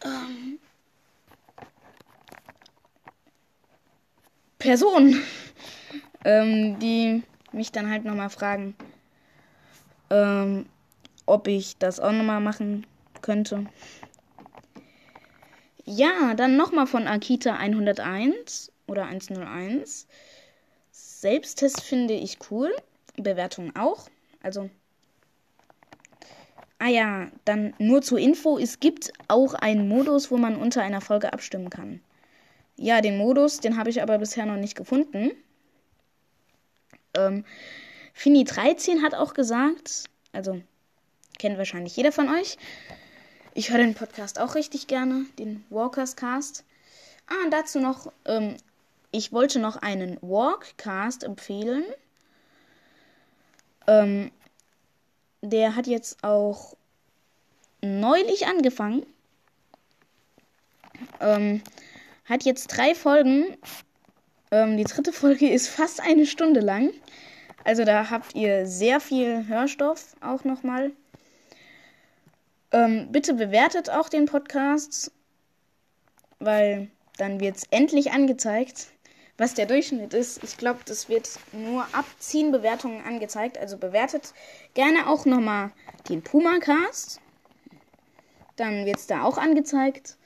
[0.04, 0.60] Ähm,
[4.60, 5.22] Personen,
[6.26, 8.76] ähm, die mich dann halt nochmal fragen,
[10.10, 10.66] ähm,
[11.26, 12.86] ob ich das auch nochmal machen
[13.22, 13.66] könnte.
[15.86, 20.08] Ja, dann nochmal von Akita 101 oder 101.
[20.92, 22.76] Selbsttest finde ich cool.
[23.18, 24.08] Bewertung auch.
[24.42, 24.70] Also.
[26.80, 28.58] Ah ja, dann nur zur Info.
[28.58, 32.02] Es gibt auch einen Modus, wo man unter einer Folge abstimmen kann.
[32.78, 35.32] Ja, den Modus, den habe ich aber bisher noch nicht gefunden.
[37.16, 37.46] Ähm,
[38.16, 40.62] Fini13 hat auch gesagt, also
[41.38, 42.58] kennt wahrscheinlich jeder von euch.
[43.54, 46.64] Ich höre den Podcast auch richtig gerne, den Walkers Cast.
[47.28, 48.58] Ah, und dazu noch, ähm,
[49.12, 51.84] ich wollte noch einen Walkcast empfehlen.
[53.88, 54.32] Ähm,
[55.42, 56.76] der hat jetzt auch
[57.82, 59.06] neulich angefangen.
[61.20, 61.62] Ähm,
[62.26, 63.58] hat jetzt drei Folgen.
[64.52, 66.92] Ähm, die dritte Folge ist fast eine Stunde lang.
[67.64, 70.92] Also da habt ihr sehr viel Hörstoff auch nochmal.
[72.76, 75.12] Ähm, bitte bewertet auch den Podcast,
[76.40, 78.88] weil dann wird es endlich angezeigt,
[79.38, 80.44] was der Durchschnitt ist.
[80.44, 83.58] Ich glaube, das wird nur ab 10 Bewertungen angezeigt.
[83.58, 84.34] Also bewertet
[84.74, 85.72] gerne auch nochmal
[86.10, 87.22] den Puma-Cast.
[88.58, 90.18] Dann wird es da auch angezeigt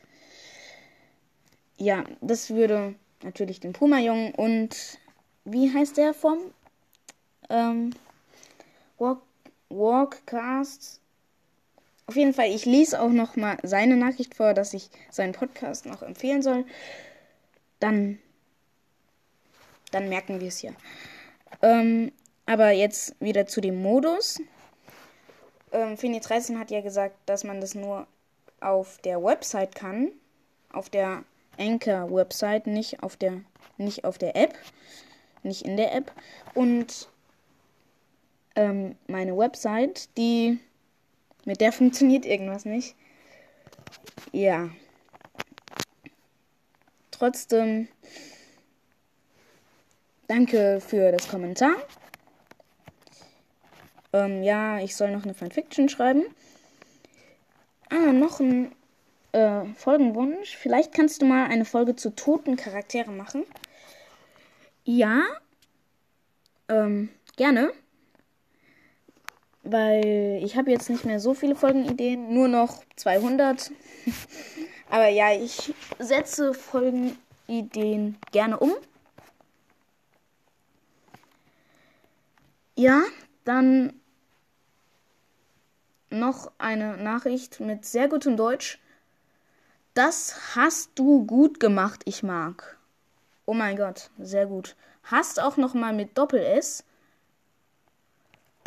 [1.79, 4.99] ja, das würde natürlich den Puma-Jungen und
[5.45, 6.37] wie heißt der vom
[7.49, 7.91] ähm,
[8.97, 9.21] Walk,
[9.69, 10.98] Walkcast?
[12.09, 15.85] Auf jeden Fall, ich lese auch noch mal seine Nachricht vor, dass ich seinen Podcast
[15.85, 16.65] noch empfehlen soll.
[17.79, 18.17] Dann,
[19.91, 20.71] dann merken wir es ja.
[21.61, 22.11] Ähm,
[22.47, 24.41] aber jetzt wieder zu dem Modus.
[25.71, 28.07] Ähm, Fini 13 hat ja gesagt, dass man das nur
[28.59, 30.11] auf der Website kann.
[30.73, 31.23] Auf der
[31.59, 33.41] Anchor-Website, nicht auf der,
[33.77, 34.55] nicht auf der App,
[35.43, 36.11] nicht in der App.
[36.55, 37.07] Und
[38.55, 40.57] ähm, meine Website, die
[41.45, 42.95] mit der funktioniert irgendwas nicht.
[44.31, 44.69] Ja.
[47.11, 47.87] Trotzdem
[50.27, 51.75] danke für das Kommentar.
[54.13, 56.23] Ähm, ja, ich soll noch eine Fanfiction schreiben.
[57.89, 58.71] Ah, noch ein
[59.31, 60.55] äh, Folgenwunsch.
[60.55, 63.45] Vielleicht kannst du mal eine Folge zu toten Charakteren machen.
[64.83, 65.23] Ja.
[66.67, 67.71] Ähm, gerne.
[69.71, 73.71] Weil ich habe jetzt nicht mehr so viele Folgenideen, nur noch 200.
[74.89, 78.73] Aber ja, ich setze Folgenideen gerne um.
[82.75, 83.03] Ja,
[83.43, 83.93] dann
[86.09, 88.79] noch eine Nachricht mit sehr gutem Deutsch.
[89.93, 92.77] Das hast du gut gemacht, ich mag.
[93.45, 94.75] Oh mein Gott, sehr gut.
[95.03, 96.83] Hast auch noch mal mit Doppel S.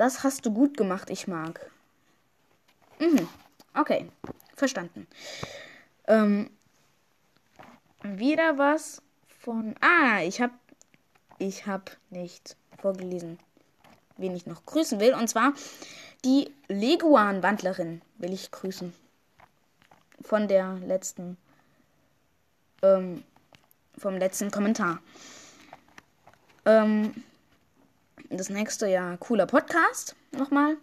[0.02, 1.70] Das hast du gut gemacht, ich mag.
[2.98, 3.28] Mhm.
[3.72, 4.10] Okay,
[4.56, 5.06] verstanden.
[6.08, 6.50] Ähm,
[8.02, 9.76] wieder was von.
[9.80, 10.50] Ah, ich hab.
[11.38, 13.38] Ich hab nicht vorgelesen,
[14.16, 15.14] wen ich noch grüßen will.
[15.14, 15.52] Und zwar
[16.24, 18.92] die Leguan-Wandlerin will ich grüßen.
[20.20, 21.36] Von der letzten.
[22.82, 23.22] Ähm,
[23.96, 25.00] vom letzten Kommentar.
[26.64, 27.22] Ähm,
[28.36, 30.16] das nächste, ja, cooler Podcast.
[30.32, 30.76] Nochmal.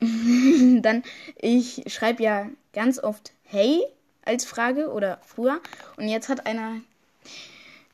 [0.80, 1.02] Dann,
[1.36, 3.84] ich schreibe ja ganz oft Hey
[4.24, 5.60] als Frage oder früher.
[5.96, 6.80] Und jetzt hat einer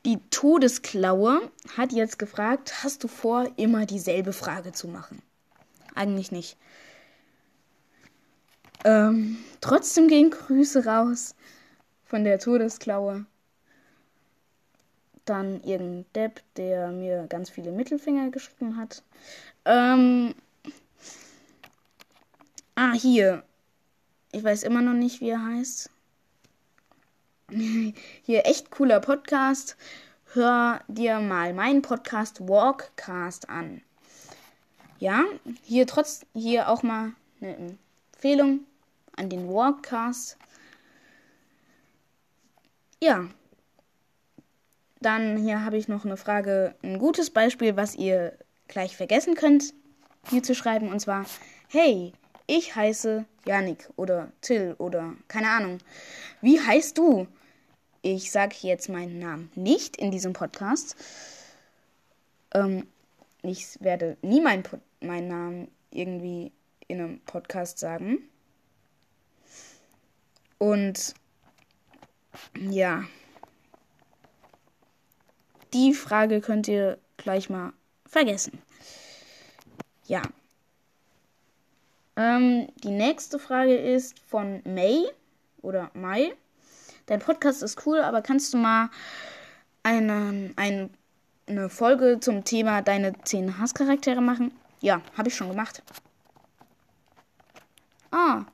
[0.05, 5.23] die Todesklaue hat jetzt gefragt, hast du vor, immer dieselbe Frage zu machen?
[5.95, 6.57] Eigentlich nicht.
[8.83, 11.33] Ähm, trotzdem gehen Grüße raus
[12.03, 13.25] von der Todesklaue.
[15.25, 19.03] Dann irgendein Depp, der mir ganz viele Mittelfinger geschrieben hat.
[19.65, 20.35] Ähm,
[22.75, 23.43] ah, hier.
[24.31, 25.89] Ich weiß immer noch nicht, wie er heißt.
[28.23, 29.77] Hier echt cooler Podcast.
[30.33, 33.81] Hör dir mal meinen Podcast Walkcast an.
[34.99, 35.23] Ja,
[35.63, 37.77] hier trotz hier auch mal eine
[38.11, 38.61] Empfehlung
[39.15, 40.37] an den Walkcast.
[43.01, 43.25] Ja.
[45.05, 48.35] Dann hier habe ich noch eine Frage, ein gutes Beispiel, was ihr
[48.67, 49.71] gleich vergessen könnt,
[50.31, 50.89] hier zu schreiben.
[50.89, 51.27] Und zwar,
[51.67, 52.11] hey,
[52.47, 55.77] ich heiße Janik oder Till oder keine Ahnung.
[56.41, 57.27] Wie heißt du?
[58.01, 60.95] Ich sage jetzt meinen Namen nicht in diesem Podcast.
[62.55, 62.87] Ähm,
[63.43, 64.63] ich werde nie mein,
[65.01, 66.51] meinen Namen irgendwie
[66.87, 68.27] in einem Podcast sagen.
[70.57, 71.13] Und
[72.59, 73.03] ja.
[75.75, 77.73] Die Frage könnt ihr gleich mal
[78.05, 78.61] vergessen.
[80.07, 80.21] Ja.
[82.15, 85.05] Ähm, die nächste Frage ist von May
[85.61, 86.33] oder Mai.
[87.07, 88.89] Dein Podcast ist cool, aber kannst du mal
[89.83, 90.89] eine, eine,
[91.45, 94.53] eine Folge zum Thema deine 10 Hasscharaktere machen?
[94.79, 95.83] Ja, habe ich schon gemacht.
[98.11, 98.45] Ah,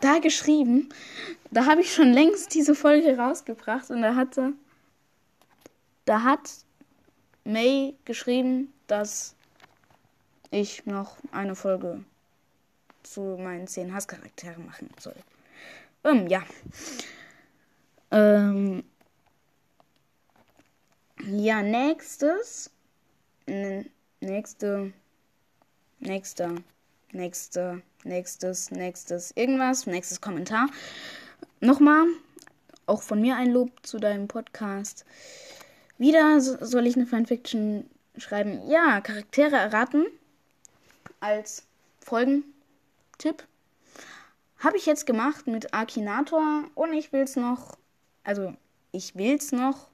[0.00, 0.88] da geschrieben.
[1.50, 4.54] Da habe ich schon längst diese Folge rausgebracht und da hatte.
[6.06, 6.48] Da hat
[7.44, 9.34] May geschrieben, dass
[10.50, 12.04] ich noch eine Folge
[13.02, 15.16] zu meinen zehn Hasscharakteren machen soll.
[16.04, 16.42] Ähm, ja.
[18.10, 18.84] Ähm,
[21.26, 22.70] ja, nächstes.
[23.46, 24.92] Nächste.
[25.98, 26.56] Nächster.
[27.12, 27.82] Nächste.
[28.04, 28.70] Nächstes.
[28.70, 29.32] Nächstes.
[29.36, 29.86] Irgendwas.
[29.86, 30.68] Nächstes Kommentar.
[31.60, 32.06] Nochmal.
[32.86, 35.04] Auch von mir ein Lob zu deinem Podcast.
[36.00, 37.84] Wieder soll ich eine Fanfiction
[38.16, 38.66] schreiben.
[38.70, 40.06] Ja, Charaktere erraten.
[41.20, 41.66] Als
[42.00, 43.46] Folgentipp.
[44.60, 47.76] Habe ich jetzt gemacht mit Akinator und ich will es noch,
[48.24, 48.54] also
[48.92, 49.88] ich will es noch,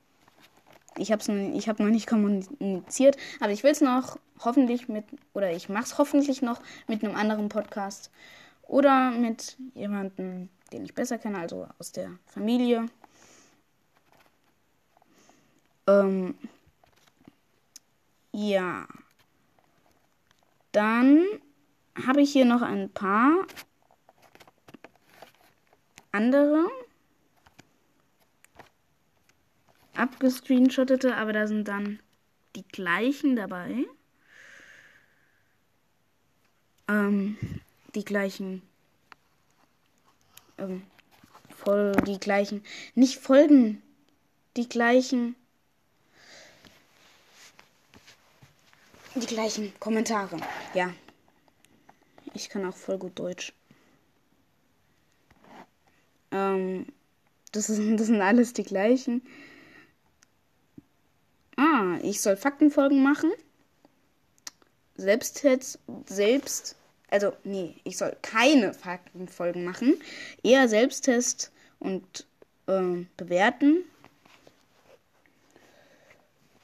[0.97, 5.51] ich habe ich hab noch nicht kommuniziert, aber ich will es noch hoffentlich mit, oder
[5.51, 8.13] ich mache es hoffentlich noch mit einem anderen Podcast
[8.63, 12.87] oder mit jemandem, den ich besser kenne, also aus der Familie.
[15.87, 16.35] Ähm,
[18.33, 18.87] ja.
[20.73, 21.25] Dann
[22.07, 23.47] habe ich hier noch ein paar
[26.13, 26.67] andere
[29.95, 32.01] abgescreenshottete, aber da sind dann
[32.55, 33.85] die gleichen dabei.
[36.89, 37.37] Ähm,
[37.95, 38.63] die gleichen.
[40.59, 40.83] Ähm,
[41.49, 42.63] voll die gleichen.
[42.95, 43.83] Nicht Folgen.
[44.57, 45.35] Die gleichen.
[49.21, 50.37] Die gleichen Kommentare.
[50.75, 50.93] Ja.
[52.35, 53.53] Ich kann auch voll gut Deutsch.
[56.31, 56.87] Ähm,
[57.53, 59.23] das, ist, das sind alles die gleichen.
[61.57, 63.33] Ah, ich soll Faktenfolgen machen.
[64.97, 66.77] Selbst jetzt, selbst,
[67.11, 69.95] also nee, ich soll keine Faktenfolgen machen.
[70.43, 72.27] Eher Selbsttest und
[72.67, 73.85] äh, bewerten.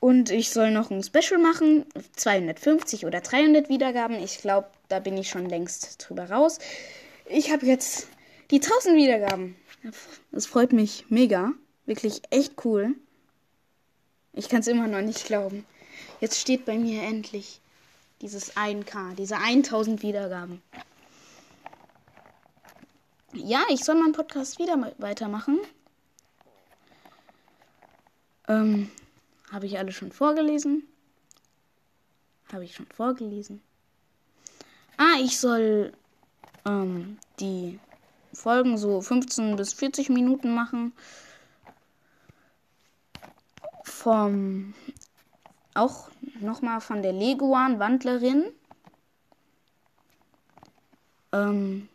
[0.02, 1.86] Und ich soll noch ein Special machen.
[2.16, 4.16] 250 oder 300 Wiedergaben.
[4.16, 6.58] Ich glaube, da bin ich schon längst drüber raus.
[7.26, 8.08] Ich habe jetzt
[8.50, 9.54] die 1000 Wiedergaben.
[10.32, 11.52] Das freut mich mega.
[11.86, 12.96] Wirklich echt cool.
[14.32, 15.64] Ich kann es immer noch nicht glauben.
[16.20, 17.60] Jetzt steht bei mir endlich
[18.22, 20.60] dieses 1K, diese 1000 Wiedergaben.
[23.34, 25.60] Ja, ich soll meinen Podcast wieder weitermachen.
[28.48, 28.90] Ähm,
[29.52, 30.88] habe ich alle schon vorgelesen?
[32.52, 33.62] Habe ich schon vorgelesen?
[34.96, 35.92] Ah, ich soll
[36.64, 37.78] ähm, die
[38.32, 40.92] Folgen so 15 bis 40 Minuten machen.
[43.84, 44.74] Vom
[45.74, 46.08] auch
[46.40, 48.44] nochmal von der Leguan Wandlerin.
[51.32, 51.88] Ähm,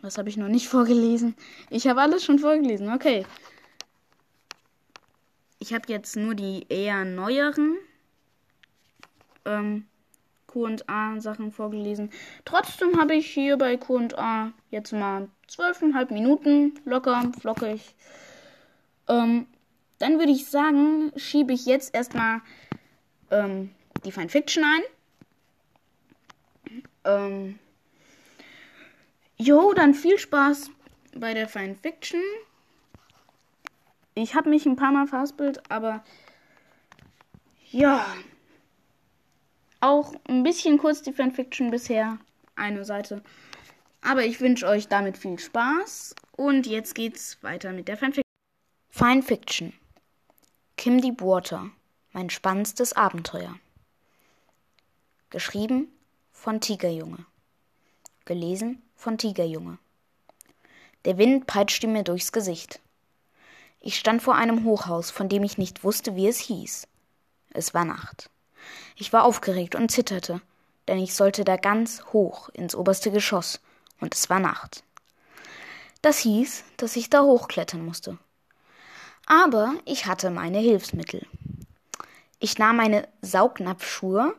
[0.00, 1.36] was habe ich noch nicht vorgelesen?
[1.68, 2.92] Ich habe alles schon vorgelesen.
[2.92, 3.24] Okay.
[5.60, 7.76] Ich habe jetzt nur die eher neueren
[9.44, 9.86] ähm,
[10.46, 12.10] QA-Sachen vorgelesen.
[12.44, 17.94] Trotzdem habe ich hier bei QA jetzt mal zwölfeinhalb Minuten locker, flockig.
[19.06, 19.46] Ähm,
[19.98, 22.40] dann würde ich sagen, schiebe ich jetzt erstmal
[23.30, 23.70] ähm,
[24.04, 24.82] die Fanfiction ein.
[27.04, 27.58] Ähm,
[29.36, 30.70] jo, dann viel Spaß
[31.14, 32.22] bei der Fanfiction.
[34.14, 36.02] Ich habe mich ein paar Mal verhaspelt, aber
[37.70, 38.04] ja,
[39.80, 42.18] auch ein bisschen kurz die Fanfiction bisher.
[42.54, 43.22] Eine Seite.
[44.02, 46.14] Aber ich wünsche euch damit viel Spaß.
[46.36, 48.24] Und jetzt geht's weiter mit der Fanfiction.
[48.90, 49.72] Fanfiction.
[50.76, 51.70] Kim Deep Water.
[52.12, 53.54] Mein spannendstes Abenteuer.
[55.30, 55.88] Geschrieben
[56.32, 57.24] von Tigerjunge.
[58.24, 59.78] Gelesen von Tigerjunge.
[61.04, 62.80] Der Wind peitschte mir durchs Gesicht.
[63.80, 66.86] Ich stand vor einem Hochhaus, von dem ich nicht wusste, wie es hieß.
[67.52, 68.30] Es war Nacht.
[68.94, 70.42] Ich war aufgeregt und zitterte,
[70.86, 73.60] denn ich sollte da ganz hoch ins oberste Geschoss,
[74.00, 74.84] und es war Nacht.
[76.02, 78.18] Das hieß, dass ich da hochklettern musste.
[79.26, 81.26] Aber ich hatte meine Hilfsmittel.
[82.38, 84.34] Ich nahm meine Saugnapfschuhe,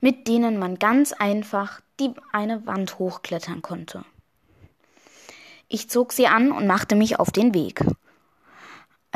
[0.00, 4.04] mit denen man ganz einfach die eine Wand hochklettern konnte.
[5.68, 7.84] Ich zog sie an und machte mich auf den Weg.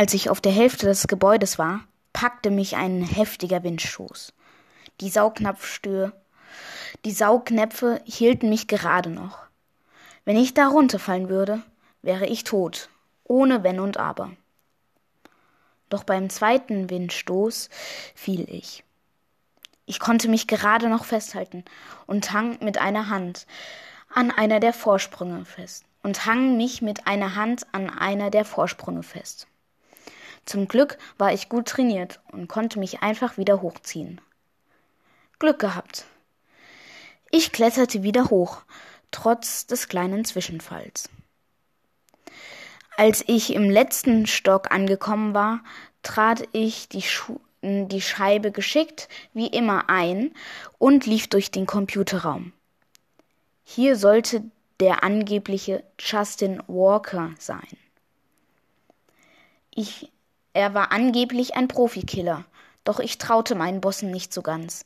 [0.01, 1.81] Als ich auf der Hälfte des Gebäudes war,
[2.15, 4.33] packte mich ein heftiger Windstoß.
[5.03, 6.15] Die Saugnapfstür,
[7.05, 9.41] die Saugnäpfe hielten mich gerade noch.
[10.25, 11.63] Wenn ich da runterfallen würde,
[12.01, 12.89] wäre ich tot,
[13.25, 14.31] ohne Wenn und Aber.
[15.91, 17.69] Doch beim zweiten Windstoß
[18.15, 18.85] fiel ich.
[19.85, 21.63] Ich konnte mich gerade noch festhalten
[22.07, 23.47] und hang mit einer Hand
[24.09, 29.03] an einer der Vorsprünge fest und hang mich mit einer Hand an einer der Vorsprünge
[29.03, 29.47] fest.
[30.45, 34.21] Zum Glück war ich gut trainiert und konnte mich einfach wieder hochziehen.
[35.39, 36.05] Glück gehabt.
[37.31, 38.63] Ich kletterte wieder hoch,
[39.11, 41.09] trotz des kleinen Zwischenfalls.
[42.97, 45.61] Als ich im letzten Stock angekommen war,
[46.03, 50.33] trat ich die, Schu die Scheibe geschickt wie immer ein
[50.79, 52.53] und lief durch den Computerraum.
[53.65, 54.43] Hier sollte
[54.81, 57.77] der angebliche Justin Walker sein.
[59.75, 60.11] Ich,
[60.53, 62.45] er war angeblich ein Profikiller,
[62.85, 64.85] doch ich traute meinen Bossen nicht so ganz.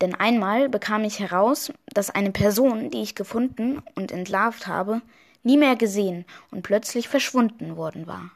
[0.00, 5.00] Denn einmal bekam ich heraus, dass eine Person, die ich gefunden und entlarvt habe,
[5.42, 8.30] nie mehr gesehen und plötzlich verschwunden worden war.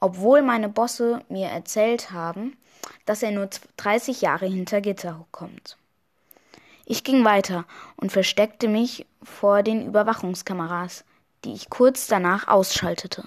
[0.00, 2.56] Obwohl meine Bosse mir erzählt haben,
[3.06, 5.76] dass er nur 30 Jahre hinter Gitter kommt.
[6.84, 7.64] Ich ging weiter
[7.96, 11.04] und versteckte mich vor den Überwachungskameras,
[11.44, 13.24] die ich kurz danach ausschaltete.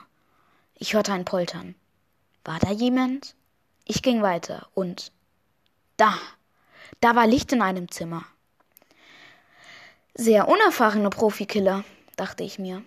[0.77, 1.73] Ich hörte ein Poltern.
[2.45, 3.35] War da jemand?
[3.83, 5.11] Ich ging weiter und
[5.97, 6.17] da
[7.01, 8.25] da war Licht in einem Zimmer.
[10.13, 11.83] Sehr unerfahrene Profikiller,
[12.15, 12.83] dachte ich mir.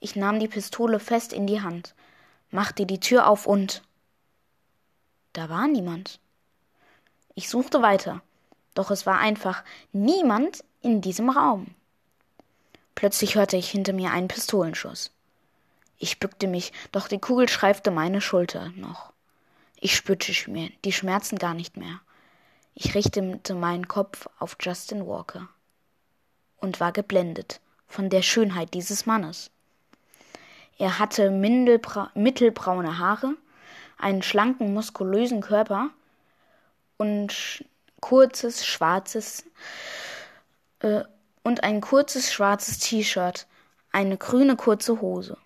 [0.00, 1.94] Ich nahm die Pistole fest in die Hand,
[2.50, 3.82] machte die Tür auf und
[5.34, 6.20] da war niemand.
[7.34, 8.22] Ich suchte weiter,
[8.74, 9.62] doch es war einfach
[9.92, 11.74] niemand in diesem Raum.
[12.94, 15.12] Plötzlich hörte ich hinter mir einen Pistolenschuss.
[16.02, 19.12] Ich bückte mich, doch die Kugel streifte meine Schulter noch.
[19.78, 22.00] Ich spürte die Schmerzen gar nicht mehr.
[22.74, 25.48] Ich richtete meinen Kopf auf Justin Walker
[26.56, 29.50] und war geblendet von der Schönheit dieses Mannes.
[30.78, 33.34] Er hatte mittelbraune Haare,
[33.98, 35.90] einen schlanken, muskulösen Körper
[36.96, 37.62] und
[38.00, 39.44] kurzes schwarzes
[40.78, 41.02] äh,
[41.42, 43.46] und ein kurzes schwarzes T-Shirt,
[43.92, 45.36] eine grüne kurze Hose.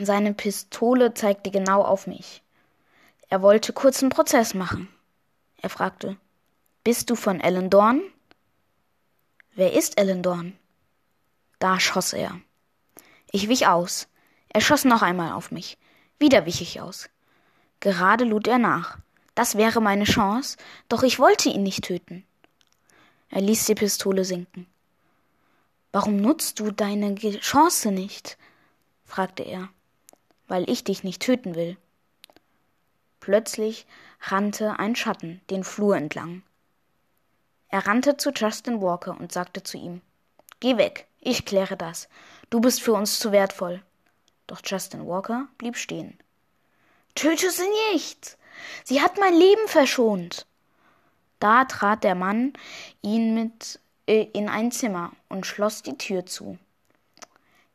[0.00, 2.42] Seine Pistole zeigte genau auf mich.
[3.28, 4.88] Er wollte kurzen Prozess machen.
[5.62, 6.16] Er fragte,
[6.84, 8.02] Bist du von Ellen Dorn?
[9.54, 10.58] Wer ist Ellen Dorn?
[11.58, 12.38] Da schoss er.
[13.32, 14.08] Ich wich aus.
[14.48, 15.78] Er schoss noch einmal auf mich.
[16.18, 17.08] Wieder wich ich aus.
[17.80, 18.98] Gerade lud er nach.
[19.34, 20.56] Das wäre meine Chance,
[20.88, 22.24] doch ich wollte ihn nicht töten.
[23.28, 24.66] Er ließ die Pistole sinken.
[25.92, 28.38] Warum nutzt du deine Chance nicht?
[29.04, 29.68] fragte er.
[30.48, 31.76] Weil ich dich nicht töten will.
[33.20, 33.86] Plötzlich
[34.20, 36.42] rannte ein Schatten den Flur entlang.
[37.68, 40.00] Er rannte zu Justin Walker und sagte zu ihm
[40.60, 42.08] Geh weg, ich kläre das.
[42.50, 43.82] Du bist für uns zu wertvoll.
[44.46, 46.16] Doch Justin Walker blieb stehen.
[47.14, 48.38] Töte sie nicht.
[48.84, 50.46] Sie hat mein Leben verschont.
[51.40, 52.52] Da trat der Mann
[53.02, 56.58] ihn mit äh, in ein Zimmer und schloss die Tür zu.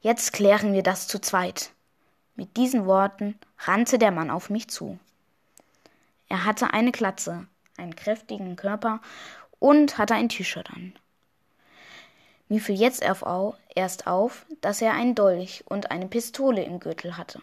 [0.01, 1.72] Jetzt klären wir das zu zweit.
[2.36, 4.99] Mit diesen Worten rannte der Mann auf mich zu.
[6.29, 9.01] Er hatte eine Glatze, einen kräftigen Körper
[9.59, 10.93] und hatte ein T-Shirt an.
[12.51, 17.41] Mir fiel jetzt erst auf, dass er einen Dolch und eine Pistole im Gürtel hatte.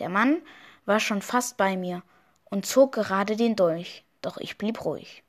[0.00, 0.42] Der Mann
[0.84, 2.02] war schon fast bei mir
[2.46, 5.22] und zog gerade den Dolch, doch ich blieb ruhig.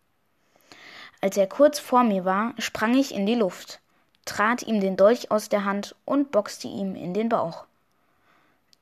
[1.21, 3.82] Als er kurz vor mir war, sprang ich in die Luft,
[4.25, 7.66] trat ihm den Dolch aus der Hand und boxte ihm in den Bauch.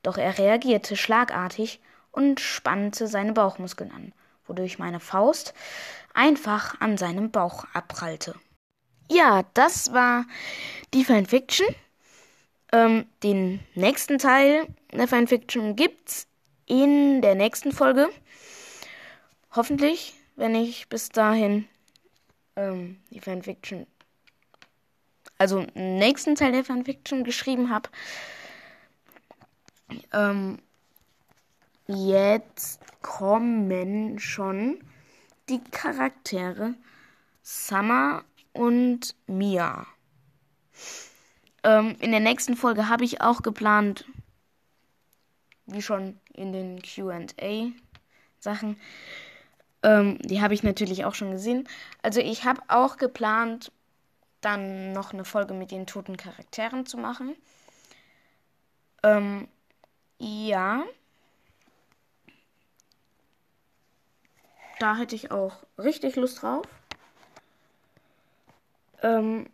[0.06, 1.80] Doch er reagierte schlagartig
[2.12, 4.12] und spannte seine Bauchmuskeln an,
[4.46, 5.52] wodurch meine Faust
[6.14, 8.36] einfach an seinem Bauch abprallte.
[9.10, 10.24] Ja, das war
[10.94, 11.66] die Fanfiction.
[12.70, 16.28] Ähm, den nächsten Teil der Fanfiction gibt's
[16.66, 18.08] in der nächsten Folge.
[19.56, 21.66] Hoffentlich, wenn ich bis dahin
[22.54, 23.88] ähm, die Fanfiction,
[25.36, 27.88] also nächsten Teil der Fanfiction geschrieben habe.
[30.12, 30.58] Ähm,
[31.86, 34.80] jetzt kommen schon
[35.48, 36.74] die Charaktere
[37.42, 39.86] Summer und Mia.
[41.62, 44.04] Ähm, in der nächsten Folge habe ich auch geplant,
[45.66, 48.76] wie schon in den QA-Sachen,
[49.82, 51.68] ähm, die habe ich natürlich auch schon gesehen.
[52.02, 53.72] Also ich habe auch geplant,
[54.40, 57.36] dann noch eine Folge mit den toten Charakteren zu machen.
[59.02, 59.48] Ähm,
[60.18, 60.84] ja.
[64.78, 66.66] Da hätte ich auch richtig Lust drauf.
[69.02, 69.48] Ähm,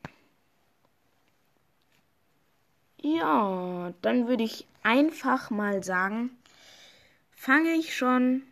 [3.01, 6.31] ja, dann würde ich einfach mal sagen,
[7.31, 8.43] fange ich schon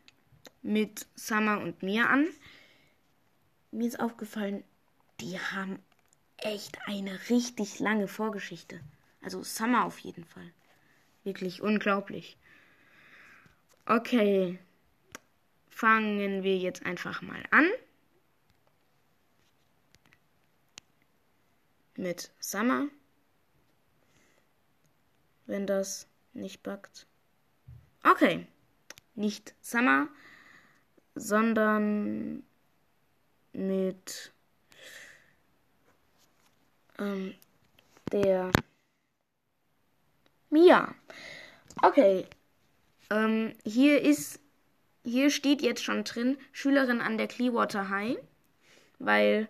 [0.63, 2.29] mit Summer und mir an.
[3.73, 4.65] Mir ist aufgefallen,
[5.21, 5.79] die haben
[6.39, 8.81] echt eine richtig lange Vorgeschichte.
[9.23, 10.53] Also Summer auf jeden Fall.
[11.25, 12.37] Wirklich unglaublich.
[13.87, 14.59] Okay,
[15.69, 17.69] fangen wir jetzt einfach mal an.
[21.97, 22.89] Mit Summer.
[25.47, 27.07] Wenn das nicht backt.
[28.05, 28.47] Okay,
[29.15, 30.09] nicht Summer,
[31.15, 32.45] sondern
[33.53, 34.33] mit
[36.99, 37.35] ähm,
[38.13, 38.53] der
[40.51, 40.95] Mia.
[41.83, 42.27] Okay.
[43.11, 44.41] Ähm, hier ist,
[45.05, 48.19] hier steht jetzt schon drin, Schülerin an der Clearwater High,
[48.99, 49.49] weil,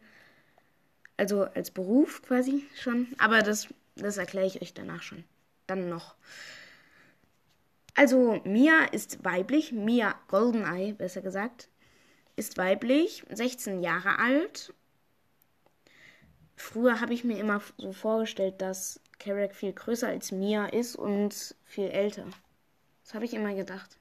[1.16, 5.24] also als Beruf quasi schon, aber das, das erkläre ich euch danach schon.
[5.66, 6.14] Dann noch.
[7.94, 11.68] Also Mia ist weiblich, Mia Goldeneye besser gesagt,
[12.36, 14.72] ist weiblich, 16 Jahre alt.
[16.56, 21.54] Früher habe ich mir immer so vorgestellt, dass Carrack viel größer als Mia ist und
[21.64, 22.26] viel älter.
[23.04, 23.98] Das habe ich immer gedacht.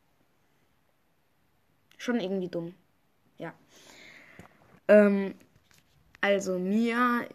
[1.97, 2.73] Schon irgendwie dumm.
[3.37, 3.53] Ja.
[4.87, 5.35] Ähm,
[6.21, 7.25] also Mia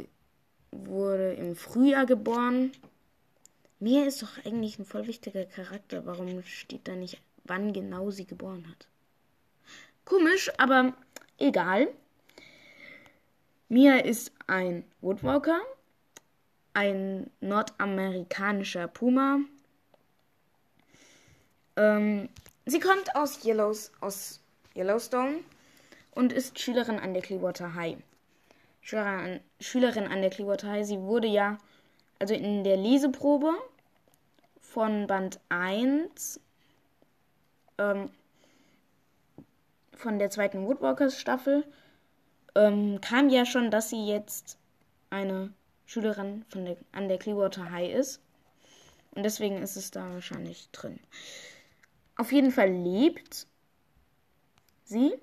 [0.72, 2.72] wurde im Frühjahr geboren.
[3.78, 6.06] Mia ist doch eigentlich ein voll wichtiger Charakter.
[6.06, 8.88] Warum steht da nicht, wann genau sie geboren hat?
[10.06, 10.94] Komisch, aber
[11.38, 11.88] egal.
[13.68, 15.60] Mia ist ein Woodwalker
[16.74, 19.38] ein nordamerikanischer Puma.
[21.76, 22.28] Ähm,
[22.66, 24.40] sie kommt aus Yellows, aus
[24.76, 25.38] Yellowstone
[26.12, 27.96] und ist Schülerin an der Clearwater High.
[28.82, 30.86] Schülerin, Schülerin an der Clearwater High.
[30.86, 31.58] Sie wurde ja,
[32.18, 33.54] also in der Leseprobe
[34.60, 36.40] von Band 1
[37.78, 38.10] ähm,
[39.96, 41.64] von der zweiten Woodwalkers Staffel
[42.54, 44.58] ähm, kam ja schon, dass sie jetzt
[45.10, 45.52] eine
[45.86, 48.20] Schülerin von der, an der Clearwater High ist.
[49.12, 50.98] Und deswegen ist es da wahrscheinlich drin.
[52.16, 53.46] Auf jeden Fall lebt
[54.84, 55.14] sie.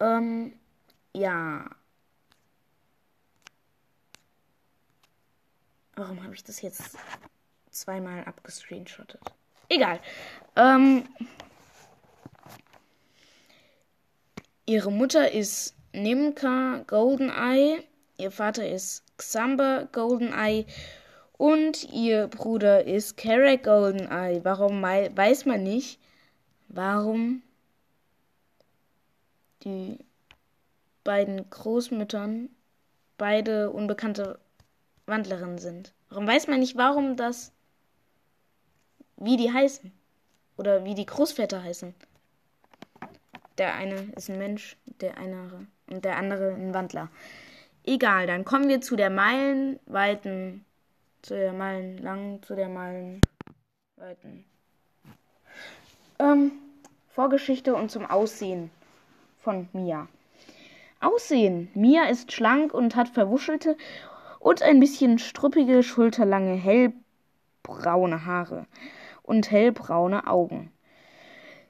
[0.00, 0.58] Ähm,
[1.14, 1.70] ja.
[5.94, 6.96] Warum habe ich das jetzt
[7.70, 9.20] zweimal abgescreenshottet?
[9.68, 10.00] Egal.
[10.56, 11.08] Ähm,
[14.64, 17.84] ihre Mutter ist Nimka Goldeneye.
[18.18, 20.66] Ihr Vater ist Xamba Goldeneye.
[21.36, 24.44] Und ihr Bruder ist Carrack Goldeneye.
[24.44, 26.00] Warum weiß man nicht,
[26.68, 27.42] warum
[29.64, 29.98] die
[31.04, 32.50] beiden Großmüttern
[33.16, 34.38] beide unbekannte
[35.06, 35.94] Wandlerinnen sind.
[36.08, 37.52] Warum weiß man nicht, warum das,
[39.16, 39.92] wie die heißen
[40.56, 41.94] oder wie die Großväter heißen.
[43.58, 47.08] Der eine ist ein Mensch, der andere und der andere ein Wandler.
[47.84, 50.64] Egal, dann kommen wir zu der meilenweiten,
[51.22, 54.44] zu der meilenlangen, zu der meilenweiten
[56.18, 56.52] ähm,
[57.08, 58.70] Vorgeschichte und zum Aussehen
[59.38, 60.08] von Mia.
[61.00, 61.70] Aussehen.
[61.74, 63.76] Mia ist schlank und hat verwuschelte
[64.40, 68.66] und ein bisschen struppige, schulterlange, hellbraune Haare
[69.22, 70.72] und hellbraune Augen.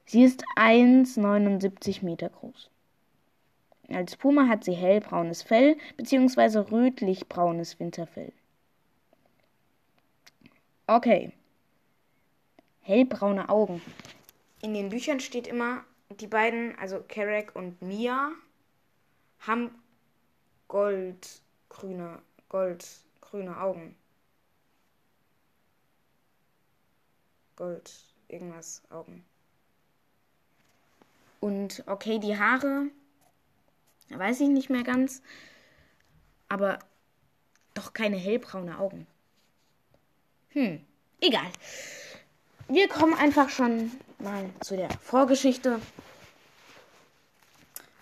[0.06, 2.70] Sie ist 1,79 Meter groß.
[3.88, 6.58] Als Puma hat sie hellbraunes Fell bzw.
[6.70, 8.32] rötlich-braunes Winterfell.
[10.86, 11.32] Okay.
[12.82, 13.80] Hellbraune Augen.
[14.62, 15.84] In den Büchern steht immer,
[16.20, 18.32] die beiden, also Kerek und Mia,
[19.40, 19.70] haben
[20.68, 23.96] goldgrüne, goldgrüne Augen.
[27.56, 27.92] Gold,
[28.28, 29.24] irgendwas Augen.
[31.40, 32.90] Und okay, die Haare,
[34.10, 35.22] weiß ich nicht mehr ganz,
[36.48, 36.78] aber
[37.74, 39.06] doch keine hellbraune Augen.
[40.50, 40.80] Hm,
[41.20, 41.46] egal.
[42.68, 45.80] Wir kommen einfach schon mal zu der Vorgeschichte.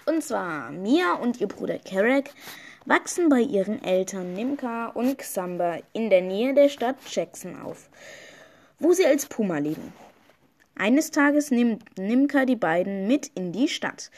[0.06, 2.30] Und zwar Mia und ihr Bruder Kerek
[2.84, 7.88] wachsen bei ihren Eltern Nimka und Xamba in der Nähe der Stadt Jackson auf,
[8.78, 9.92] wo sie als Puma leben.
[10.78, 14.10] Eines Tages nimmt Nimka die beiden mit in die Stadt,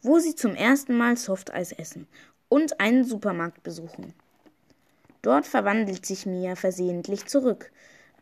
[0.00, 2.06] wo sie zum ersten Mal Softeis essen
[2.48, 4.14] und einen Supermarkt besuchen.
[5.22, 7.72] Dort verwandelt sich Mia versehentlich zurück,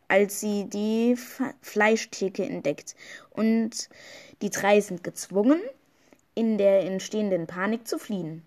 [0.07, 1.15] als sie die
[1.61, 2.95] Fleischtheke entdeckt,
[3.29, 3.89] und
[4.41, 5.61] die drei sind gezwungen,
[6.33, 8.41] in der entstehenden Panik zu fliehen.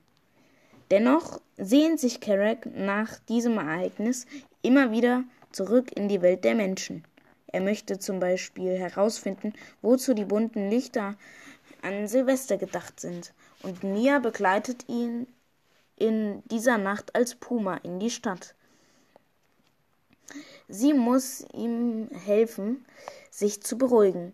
[0.90, 4.26] Dennoch sehnt sich Carrack nach diesem Ereignis
[4.62, 5.22] immer wieder
[5.52, 7.04] zurück in die Welt der Menschen.
[7.48, 11.16] Er möchte zum Beispiel herausfinden, wozu die bunten Lichter
[11.82, 13.32] an Silvester gedacht sind,
[13.62, 15.26] und Mia begleitet ihn
[15.96, 18.54] in dieser Nacht als Puma in die Stadt.
[20.68, 22.84] Sie muss ihm helfen,
[23.30, 24.32] sich zu beruhigen.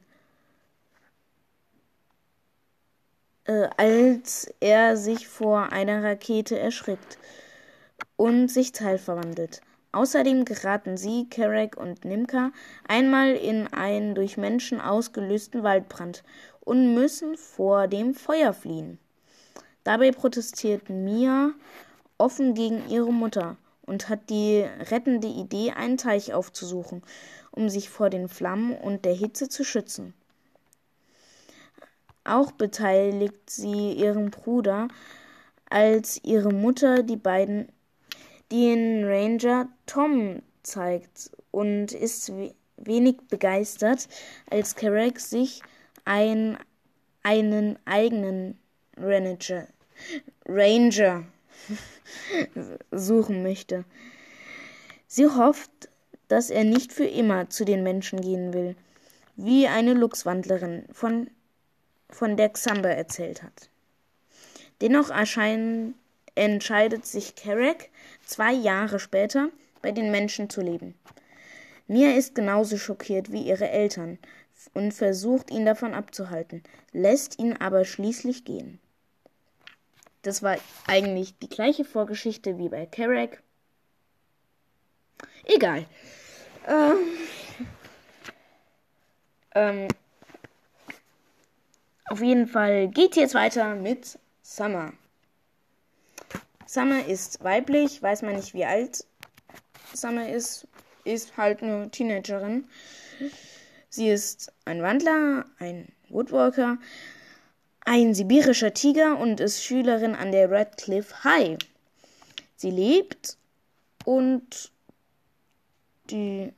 [3.44, 7.18] äh, als er sich vor einer Rakete erschrickt
[8.16, 9.60] und sich teilverwandelt.
[9.92, 12.50] Außerdem geraten sie, Kerek und Nimka,
[12.88, 16.24] einmal in einen durch Menschen ausgelösten Waldbrand
[16.60, 18.98] und müssen vor dem Feuer fliehen.
[19.84, 21.52] Dabei protestiert Mia
[22.16, 27.02] offen gegen ihre Mutter und hat die rettende Idee, einen Teich aufzusuchen,
[27.50, 30.14] um sich vor den Flammen und der Hitze zu schützen.
[32.24, 34.88] Auch beteiligt sie ihren Bruder,
[35.68, 37.68] als ihre Mutter die beiden
[38.52, 42.30] den Ranger Tom zeigt und ist
[42.76, 44.08] wenig begeistert,
[44.50, 45.62] als Carrack sich
[46.04, 46.58] ein,
[47.22, 48.58] einen eigenen
[48.96, 49.66] Ranger,
[50.46, 51.24] Ranger
[52.92, 53.84] suchen möchte.
[55.06, 55.70] Sie hofft,
[56.28, 58.76] dass er nicht für immer zu den Menschen gehen will,
[59.36, 61.28] wie eine Luchswandlerin von
[62.12, 63.70] von der Xamba erzählt hat.
[64.80, 65.94] Dennoch erscheinen,
[66.34, 67.88] entscheidet sich Carrack
[68.24, 69.48] zwei Jahre später
[69.80, 70.94] bei den Menschen zu leben.
[71.86, 74.18] Mia ist genauso schockiert wie ihre Eltern
[74.74, 76.62] und versucht ihn davon abzuhalten,
[76.92, 78.80] lässt ihn aber schließlich gehen.
[80.22, 80.56] Das war
[80.86, 83.42] eigentlich die gleiche Vorgeschichte wie bei Carrack.
[85.44, 85.84] Egal.
[86.68, 86.98] Ähm,
[89.54, 89.88] ähm,
[92.12, 94.92] Auf jeden Fall geht jetzt weiter mit Summer.
[96.72, 99.04] Summer ist weiblich, weiß man nicht wie alt
[99.92, 100.66] Summer ist,
[101.04, 102.66] ist halt eine Teenagerin.
[103.90, 106.78] Sie ist ein Wandler, ein Woodwalker,
[107.84, 111.58] ein sibirischer Tiger und ist Schülerin an der Radcliffe High.
[112.56, 113.36] Sie lebt
[114.06, 114.72] und
[116.08, 116.54] die.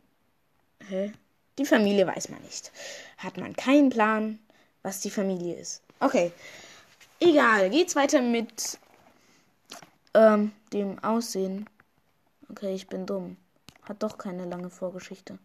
[0.89, 1.13] Hä?
[1.59, 2.71] Die Familie weiß man nicht.
[3.17, 4.39] Hat man keinen Plan,
[4.85, 5.83] was die Familie ist.
[5.99, 6.31] Okay.
[7.19, 7.69] Egal.
[7.71, 8.79] Geht's weiter mit
[10.15, 11.69] ähm, dem Aussehen.
[12.49, 13.37] Okay, ich bin dumm.
[13.83, 15.39] Hat doch keine lange Vorgeschichte.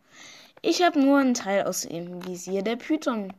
[0.62, 3.34] Ich habe nur einen Teil aus dem Visier der Python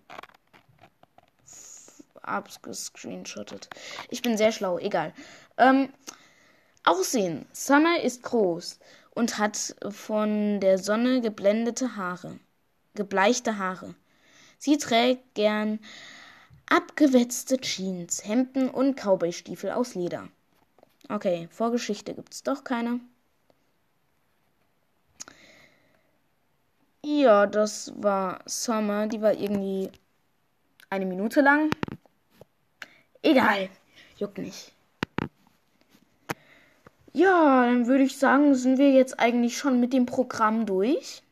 [2.22, 3.68] abgescreenshottet.
[4.10, 5.12] Ich bin sehr schlau, egal.
[5.56, 5.88] Ähm,
[6.84, 7.46] Aussehen.
[7.52, 8.78] Summer ist groß
[9.14, 12.38] und hat von der Sonne geblendete Haare,
[12.94, 13.94] gebleichte Haare.
[14.58, 15.78] Sie trägt gern
[16.68, 20.28] abgewetzte Jeans, Hemden und Cowboystiefel aus Leder.
[21.10, 23.00] Okay, Vorgeschichte gibt's doch keine.
[27.04, 29.08] Ja, das war Summer.
[29.08, 29.90] Die war irgendwie
[30.88, 31.70] eine Minute lang.
[33.22, 33.68] Egal.
[34.18, 34.72] Juckt nicht.
[37.12, 41.24] Ja, dann würde ich sagen, sind wir jetzt eigentlich schon mit dem Programm durch.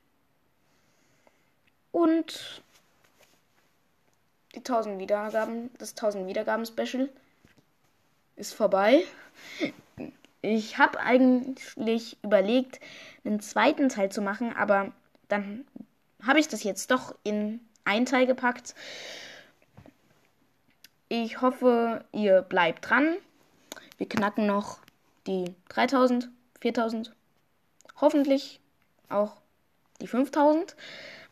[1.93, 2.62] Und
[4.57, 7.09] die 1000 Wiedergaben, das 1000 Wiedergaben Special
[8.35, 9.05] ist vorbei.
[10.41, 12.80] Ich habe eigentlich überlegt,
[13.24, 14.93] einen zweiten Teil zu machen, aber
[15.28, 15.64] dann
[16.24, 18.74] habe ich das jetzt doch in einen Teil gepackt.
[21.09, 23.16] Ich hoffe, ihr bleibt dran.
[23.97, 24.78] Wir knacken noch
[25.26, 26.28] die 3000,
[26.61, 27.14] 4000,
[28.01, 28.61] hoffentlich
[29.09, 29.36] auch
[30.01, 30.76] die 5000.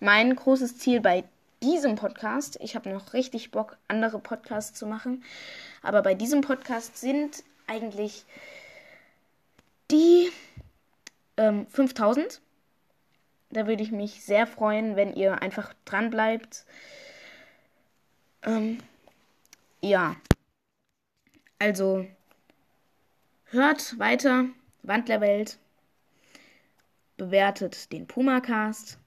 [0.00, 1.24] Mein großes Ziel bei
[1.62, 5.24] diesem Podcast, ich habe noch richtig Bock, andere Podcasts zu machen,
[5.82, 8.25] aber bei diesem Podcast sind eigentlich
[9.91, 10.31] die
[11.37, 12.41] ähm, 5000.
[13.51, 16.67] Da würde ich mich sehr freuen, wenn ihr einfach dran bleibt.
[18.43, 18.79] Ähm,
[19.81, 20.17] ja.
[21.59, 22.07] Also,
[23.45, 24.47] hört weiter
[24.83, 25.59] Wandlerwelt.
[27.17, 28.99] Bewertet den Pumacast.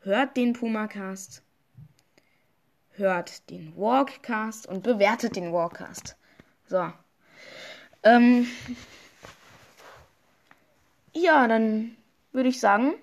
[0.00, 1.42] Hört den Pumacast.
[2.90, 6.16] Hört den Walkcast und bewertet den Walkcast.
[6.66, 6.92] So.
[8.04, 8.46] Ähm,
[11.14, 11.96] ja, dann
[12.32, 12.94] würde ich sagen,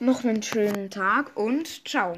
[0.00, 2.16] noch einen schönen Tag und ciao.